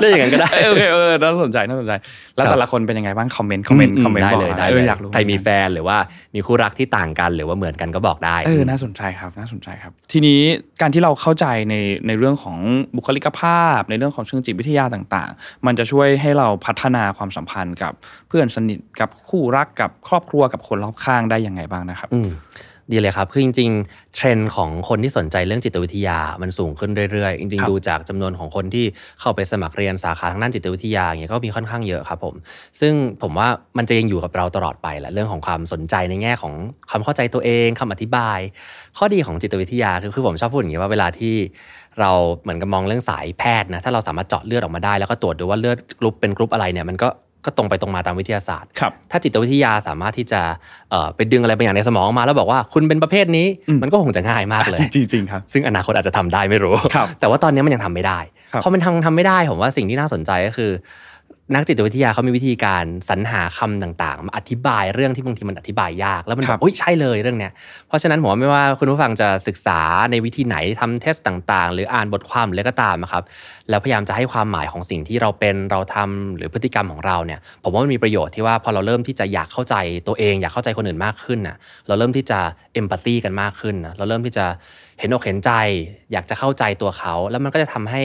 [0.00, 1.92] เรื่องอย่างนั้นก็ได้เออโอเคเออน่าสนใจน่าสนใจ
[2.36, 5.96] แล้วครับแต่ละคนเป็นยังไงบ้างคอมเมนต์คอมเมนต์คอมเมนต์ได้บอกเลยมาได้เออเลยอยากรู้ใครมีแฟนหรือว่า
[6.34, 10.40] มีคู่รักที่ต่างกันหรือว่าเหมือนกันก็บอกได้เออน่าสนใจครับน่าสนใจครับ ทีนี้
[10.80, 11.74] การที่เราเข้าใจใน
[12.06, 12.56] ในเรื่องของ
[12.96, 17.92] บุคลิกภาพ ในเรื่องของเชิงจิตวิทยาต่างๆ มันจะช่วยให้เราพัฒนาความสัมพันธ์กับ
[18.28, 22.30] เพื่อนสนิทกับคู่รักกับครอบครัวกับคนรอบข้างได้ยังไงบ้างนะครับอืม
[22.92, 28.86] ดีเลยครับ คือจริงๆ เทรนด์ของคนที่สนใจเรื่องจิตวิทยามันสูงขึ้นเรื่อยๆ จริงครับๆดูจากจำนวนของคนที่
[29.20, 32.34] เข้าไปสมัครเรียนสาขาทางด้านจิตวิทยาอย่างเงี้ยก็มีค่อนข้างเยอะครับผม
[32.80, 36.54] ซึ่งผมว่ามันจะยังอยู่กับเราตลอดไปแหละเรื่องของความสนใจในแง่ของ
[36.90, 38.38] ความเข้าใจตัวเองคำอธิบาย
[38.98, 41.34] ข้อดีของจิตวิทยาคือคือผมชอบพูดอย่างนี้ว่าเวลาที่
[42.00, 42.10] เรา
[42.42, 47.08] เหมือนกับมองเรื่องสายแพทย์นะถ้าเราสามารถเจาะเลือดออกมาได้แล้วก็ตรวจดูว่าเลือดกรุ๊ปเป็นกรุ๊ปอะไรเนี่ยมันก็
[47.44, 50.40] ก็ตรงไปตรงมาตามวิทยาศาสตร์ครับถ้าจิตวิทยาสามารถที่จะ
[50.90, 58.18] เอ่อไปดึงอะไรบางอย่างในสมองออกมา แล้วบอกว่าคุณเป็นประเภทนี้อืมมันก็คงจะง่ายมากเลย จริงๆจริงๆครับซึ่งอนาคตอาจจะทำได้ไม่รู้ครับแต่ว่าตอนนี้มันยังทำไม่ได้
[58.52, 60.70] ครับพอมันทำทำไม่ได้ผมว่าสิ่งที่น่าสนใจก็คือ
[61.54, 67.52] นักจิตวิทยาเขามีวิธีการสรรหาคำต่างๆมาอธิบายเรื่องที่บางทีมันอธิบายยาก แล้วมันคแบรับบอุ้ยใช่เลยเรื่องเนี้ย
[67.88, 69.80] เพราะฉะนั้นผมว่าไม่ว่าคุณผู้ฟังจะศึกษา
[70.10, 73.24] ในวิธีไหนทำเทสต่างๆ หรืออ่านบทความหรืออะไรก็ตามอะครับ
[73.70, 79.74] แล้วพยายามจะให้ความหมายของสิ่งที่เราเป็นเราทำหรือพฤติกรรมของเราเนี่ยผมว่ามันมีประโยชน์ที่ว่าพอเราเริ่มที่จะอยากเข้าใจ
[80.06, 82.38] ตัวเอง อยากเข้าใจคนอื่นมากขึ้นน่ะเราเริ่มที่จะ
[82.74, 84.44] เอมพัตตีกันมากขึ้นนะเราเริ่มที่จะ
[84.98, 85.50] เห็นอกเห็นใจ
[86.12, 88.02] อยากจะเข้าใจตัวเขา แล้วมันก็จะทำให้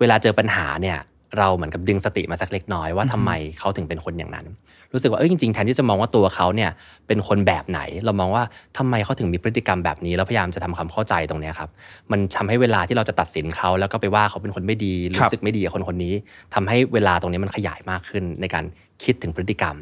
[0.00, 0.98] เวลาเจอปัญหาเนี่ย
[1.38, 4.46] เราเหมือนกับดึงสติมาสักเล็กน้อยว่าทำไมเขาถึงเป็นคนอย่างนั้น
[4.92, 6.70] รู้สึกว่าเอ้ยจริงๆแทนที่จะมองว่าตัวเขาเนี่ย
[7.06, 8.44] เป็นคนแบบไหน เรามองว่า
[8.78, 11.70] ทำไมเขาถึงมีพฤติกรรมแบบนี้ แล้วพยายามจะทำความเข้าใจตรงเนี้ยครับ
[12.10, 16.14] มันทำให้เวลาที่เราจะตัดสินเขาแล้วก็ไปว่าเขาเป็นคนไม่ดีครัรู้บสึกไม่ดีกับคนคนนี้
[16.54, 18.64] ทำให้เวลาตรงนี้มันขยายมากขึ้นในการ
[19.04, 19.76] คิดถึงพฤติกรรม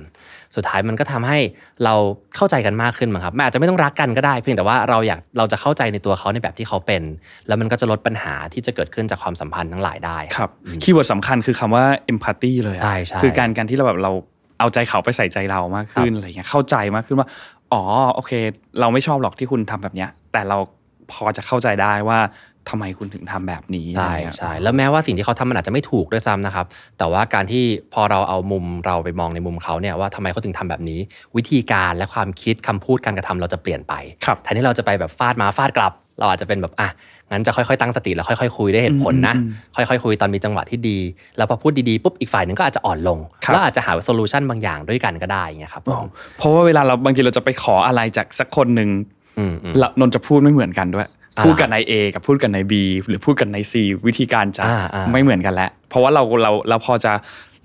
[0.57, 1.39] สุดท้ายมันก็ทำให้
[1.85, 1.95] เรา
[2.37, 7.03] เข้าใจกันมากขึ้นมั้งครับมันอาจจะไม่ต้องรักกันก็ได้ เพียงแต่ว่าเราอยากเราจะเข้าใจในตัวเขาในแบบที่เขาเป็น
[7.47, 10.51] แล้วมันก็จะลดปัญหาที่จะเกิดขึ้นจากความสัมพันธ์ทั้งหลายได้ครับ
[10.83, 14.13] คีย์เวิร์ดสำคัญคือคำว่า empathy เลยอะใช่ใช่คือการการที่เราแบบเรา
[14.59, 17.29] เอาใจเขาไปใส่ใจเรามากขึ้นอะไรเงี้ยเข้าใจมากขึ้นว่า
[17.73, 17.83] อ๋อ
[18.15, 18.33] โอเค
[18.81, 20.59] เราไม่ชอบหรอกที่คุณทำแบบเนี้ย แต่เรา
[21.13, 22.19] พอจะเข้าใจได้ว่า
[22.71, 26.67] ทำไมคุณถึงทำแบบนี้ใช่อะไรเงี้ยใช่แล้วแม้ว่าสิ่งที่เขาทำมันอาจจะไม่ถูกด้วยซ้ำนะครับ
[26.99, 31.01] แต่ว่าการที่พอเราเอามุมเราไปมองในมุมเขาเนี่ยว่าทำไมเขาถึงทำแบบนี้
[31.37, 33.95] วิธีการและความคิดคำพูดการกระทำเราจะเปลี่ยนไป
[34.25, 36.89] ครับแทนที่เราจะไปแบบฟาดมาฟาดกลับ เราอาจจะเป็นแบบอะ
[37.31, 39.41] งั้นจะค่อยๆตั้งสติแล้วค่อยๆคุยด้วยเหตุผลนะอื
[39.83, 40.99] มค่อยๆคุยตอนมีจังหวะที่ดี
[41.37, 46.07] แล้วพอพูดดีๆปุ๊บอีกฝ่ายหนึ่งก็อาจจะอ่อนลงครับแล้วอาจจะหา solution บางอย่างด้วยกันก็ได้อย่างเงี้ยครับผม
[46.39, 48.89] เพราะว่าเวลาเราบางทีเราจะไปขออะไรจากสักคนหนึ่ง
[49.39, 51.09] อืมอืมละนนท์จะพูดไม่เหมือนกันด้วย
[51.39, 52.75] อ่าพูดกับนาย A กับพูดกับนาย B
[53.09, 53.75] หรือพูดกับนาย C
[54.07, 57.13] วิธีการจะอ่าอ่าไม่เหมือนกันแล้วเพราะว่าเราเราเราพอจะ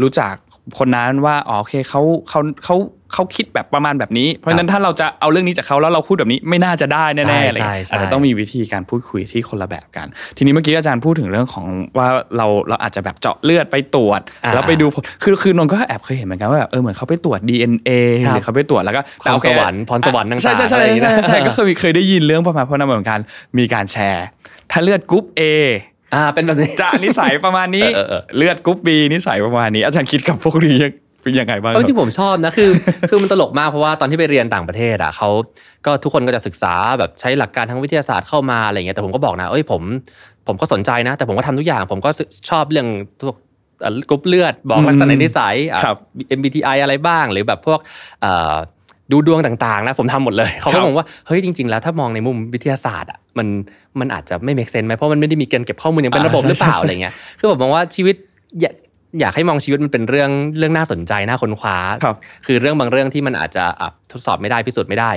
[0.01, 0.33] รู้จัก
[0.79, 2.75] คนนั้นว่าอ๋อโอเคเขาเขาเขา
[3.13, 10.07] เขาคิดแบบประมาณแบบนี้ เพราะฉะนั้นถ้าเราจะเอาเรื่องนี้จากเขาแล้วเราพูดแบบนี้ไม่น่าจะได้แน่ๆอะไรใช่เงี้ยใช่อาจจะต้องมีวิธีการพูดคุยที่คนละแบบกัน
[10.37, 11.65] ทีนี้เมื่อกี้อาจารย์พูดถึงเรื่องของ
[11.97, 12.07] ว่า
[12.37, 14.85] เราเราอาจจะแบบเจาะเลือดไปตรวจอ่าแล้วไปดู
[15.23, 17.89] คือคือนนท์ก็แอบเคยเห็นเหมือนกันว่าแบบเออเหมือนเขาไปตรวจ DNA
[18.25, 23.19] ครับหรือเขาไปตรวจแล้วก็ความโอเคสวรรค์พรสวรรค์ต่างๆใช่ใช่ใช่อะไรอย่างงี้ใช่นะใช่ก็เคยเคยได้ยินเรื่องประมาณเพราะนั้นเหมือนกัน
[23.57, 24.25] มีการแชร์
[24.71, 25.41] ถ้าเลือดกรุ๊ป A
[26.13, 30.91] อ่าเป็นแบบนี้จะนิสัยประมาณนี้เออเออเออเลือดกรุ๊ป B นิสัยประมาณนี้ อาจารย์คิดกับพวกนี้ยัง
[31.23, 32.69] เป็นยังไงบ้างครับเออจริงผมชอบนะคือ
[33.09, 35.29] คือมันตลกมากเพราะว่าตอนที่ไปเรียนต่างประเทศอะเขา
[35.85, 39.81] ก็ทุกคนก็จะศึกษาแบบใช้หลักการทางวิทยาศาสตร์เข้ามาอะไรเงี้ยแต่ผมก็บอกนะเอ้ยผม
[40.47, 42.09] ผมก็สนใจนะ แต่ผมก็ทำทุกอย่าง ผมก็
[42.49, 42.87] ชอบเรื่อง
[43.21, 43.37] พวก
[43.81, 45.97] เอ่อกรุ๊ปเลือดบอกลักษณะนิสัยอะครับ
[46.37, 47.79] MBTI อะไรบ้าง หรือแบบพวก
[48.21, 48.55] เอ่อ
[49.11, 53.47] ดูดวงต่างๆนะผมทำหมดเลยเขาครัก็บมองว่าเฮ้ยจริง ๆ แล้วถ้ามองในมุมวิทยาศาสตร์อะมัน
[53.99, 58.15] มันอาจจะไม่ make sense ไหมเพราะมันไม่ได้มีเกณฑ์เก็บข้อมูลอย่างเป็นระบบหรือเปล่าอะไรเงี้ยคือผมมองว่าชีวิต
[58.61, 58.73] อยาก
[59.19, 65.11] อยากให้มองชีวิตมันเป็นเรื่องเรื่องน่าสนใจน่าค้นคว้าครับคือเรื่องบางเรื่องที่มันอาจจะอะทดสอบไม่ได้พิสูจน์ไม่ได้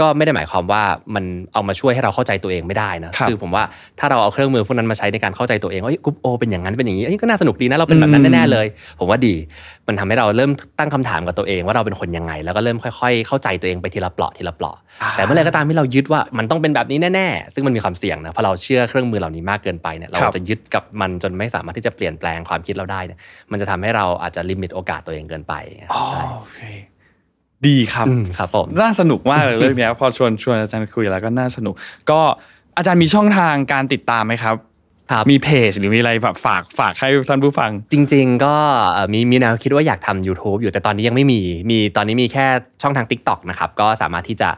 [0.00, 0.82] ก็ไม่ได้หมายความว่า
[1.14, 1.24] มัน
[1.54, 3.64] เอามาช่วยให้เราเข้าใจตัวเองไม่ได้นะครับอผมว่า
[4.00, 8.66] ถ้าเราเอาเครื่องมือพวกนั้นมาใช้ในการเข้าใจตัวเองว่าเฮ้ยกรุ๊ปโอเป็นอย่างนั้นเป็นอย่างนี้เอ้ยก็น่าสนุกดีนะเราเป็นแบบนั้นแน่ๆเลย
[8.98, 9.34] ผมว่าดี
[9.88, 23.18] มันทำให้เราเริ่มตั้งคำถามกับตัวเองว่าเราเป็นคนยังไง แล้วก็เริ่มค่อย ๆ เข้าใจตัวเองไปทีละเปลาะทีละเปลาะอ่าแต่เมื่อไหร่ก็ตามที่เรายึดว่ามันต้องเป็นแบบนี้แน่ๆ ซึ่งมันมีความเสี่ยงนะพอเราเชื่อเครื่องมือเหล่านี้มากเกินไปเนี่ยเราครับจะยึดกับมันจนไม่สามารถที่จะเปลี่ยนแปลงความคิดเราได้เนี่ย
[23.50, 25.54] มันจะทำให้เราอาจจะ limit โอกาสตัวเองเกินไป
[25.92, 26.60] อ๋อใช่โอเค
[27.66, 31.74] ดีครับอืมครับผมน่าสนุกมากเลยเรื่องเนี้ยพอชวนชวนอาจารย์คุยแล้วก็น่าสนุก
[32.10, 32.20] ก็
[32.76, 34.56] อาจารย์มีช่องทางการติดตามไหมครับ
[35.10, 38.54] ครับมีเพจหรือมีอะไรแบบฝากฝากให้ท่านผู้ฟัง จริง ๆ ก็
[38.92, 41.40] เอ่อมีมีแนวคิดว่าอยากทำ YouTube อยู่แต่ตอนนี้ยังไม่มี
[41.70, 42.46] มีตอนนี้มีแค่
[42.82, 44.50] ช่องทาง TikTok นะครับก็สามารถที่จะ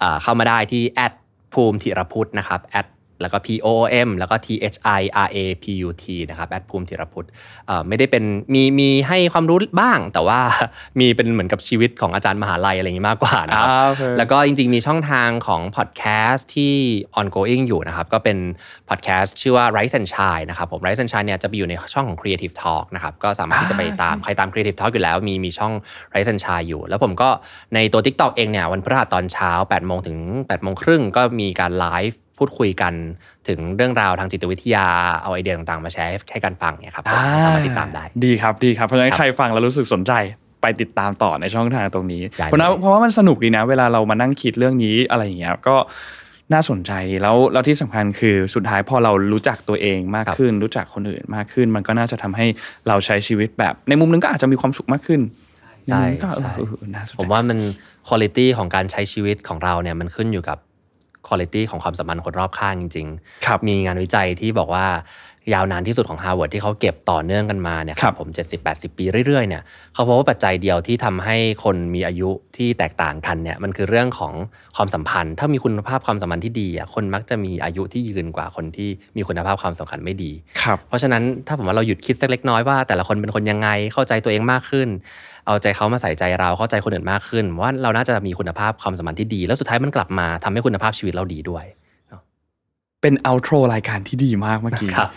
[0.00, 1.12] เอ่อเข้ามาได้ที่แอด
[1.54, 2.86] ภูมิธีรพุทธนะครับแอด
[3.20, 3.68] แล้วก็ P O
[4.06, 7.26] M แล้วก็ T H I R A P U T นะครับแอดภูมิธีรพุทธ
[7.66, 10.40] เอ่อไม่ได้เป็นมีมีให้ความรู้บ้าง แต่ว่า
[11.00, 16.74] มีเป็นเหมือนกับชีวิตของอาจารย์มหาลัยอะไรอย่างนี้มากกว่านะครับอ่าโอเคแล้วก็จริงๆ มีช่องทางของพอดแคสต์ที่
[17.20, 18.38] ongoing อยู่นะครับ ก็เป็น
[18.88, 24.90] พอดแคสต์ชื่อว่า Rise and Shine นะครับ ผม Rise and Shine เนี่ยจะไปอยู่ในช่องของ Creative Talk นะครับ ก็สามารถที่จะไปตามใครตาม Creative Talk
[24.94, 25.72] อยู่แล้ว มีมีช่อง
[26.12, 27.28] Rise and Shine อยู่ แล้วผมก็
[27.74, 32.92] ในตัว TikTok เองเนี่ยวันพฤหัสตอนเช้า8โมงถึง8โมงครึ่งก็มีการไลฟ์ พูดคุยกัน
[33.48, 34.86] ถึงเรื่องราวทางจิตวิทยา
[35.22, 40.12] เอาไอเดียต่างๆ มาแชร์ให้ให้กันฟังเนี่ยครับผมสามารถติดตามได้ดีครับดีครับเพราะฉะนั้นครับใครฟังแล้วรู้สึกสนใจ
[40.62, 45.76] ไปติดตามต่อในช่องทางตรงนี้ได้เพราะนั้นเลยเพราะว่ามันสนุกดีนะ เวลาเรามานั่งคิดเรื่องนี้อะไรอย่างเงี้ยก็
[46.52, 52.46] น่าสนใจแล้วแล้วที่สำคัญคือสุดท้ายพอเรารู้จักตัวเองมากขึ้น รู้จักคนอื่นมากขึ้น มันก็น่าจะทำให้
[52.88, 55.20] เราใช้ชีวิตแบบ ในมุมหนึงก็อาจจะมีความสุขมากขึ้น
[55.88, 57.58] ใช่ในมุมหนึ่งก็เออใช่เออเออน่าสนใจผมว่ามัน
[58.08, 60.58] คุณภาพของการใช้ชีวิตของเราเนี่ยมันขึ้นอยู่กับ
[61.28, 63.08] คุณภาพของความสัมพันธ์คนรอบข้างจริง
[63.46, 64.86] ครับมีงานวิจัยที่บอกว่า
[65.54, 68.28] ยาวนานที่สุดของ Harvard ที่เขาเก็บต่อเนื่องกันมาเนี่ยครับผม
[68.64, 69.62] 70-80 ปีเรื่อยๆเนี่ย
[69.94, 74.32] เขาพบว่าปัจจัยเดียวที่ทำให้คนมีอายุที่แตกต่างกันเนี่ยมันคือเรื่องของ
[74.76, 80.32] ความสัมพันธ์ ถ้ามีคุณภาพความสัมพันธ์ที่ดีอะคนมักจะมีอายุที่ยืนกว่าคนที่มีคุณภาพความสัมพันธ์ไม่ดี
[80.62, 84.88] ครับเพราะฉะนั้นถ้าผมว่าเราหยุดคิดสักเล็กน้อยว่าแต่ละคนเป็นคนยังไงเข้าใจตัวเองมากขึ้น
[85.46, 91.64] เอาใจเขามาใส่ใจเราเข้าใจคนอื่นมากขึ้นผมว่าเราน่าจะมีคุณภาพความสัมพันธ์ที่ดี แล้วสุดท้ายมันกลับมาทำให้คุณภาพชีวิตเราดีด้วย
[93.02, 95.10] เป็นเอาโทรรายการที่ดีมากเมื่อกี้ครับ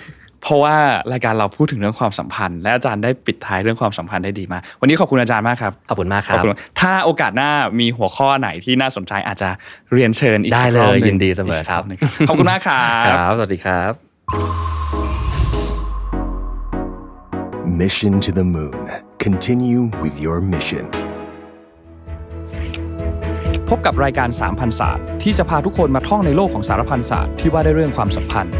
[0.44, 0.76] เพราะว่า
[1.12, 9.50] รายการเราพูดถึงเรื่องความสัมพันธ์ และอาจารย์ได้ปิดท้ายเรื่องความสัมพันธ์ได้ดีมากวันนี้ขอบคุณอาจารย์มากครับขอบคุณมากคขรัอบบคุณถ้าโอกาสหน้ามีหัวข้อไหนที่น่าสนใจอาจจะ
[9.94, 13.92] เรียนเชิญอีกได้สักเลรอบยหนึ่งยินดีเสมอครับกกหนึ่งขอบคุณมากครัคบรับสวัสดีครับ
[17.82, 18.84] Mission to the Moon.
[19.26, 20.86] Continue with your mission.
[23.70, 28.54] พบกับรายการ3,000ศาสตร์ที่จะพาทุกคนมาท่องในโลกของสารพันศาสตร์ที่ว่าด้วยเรื่องความสัมพันธ์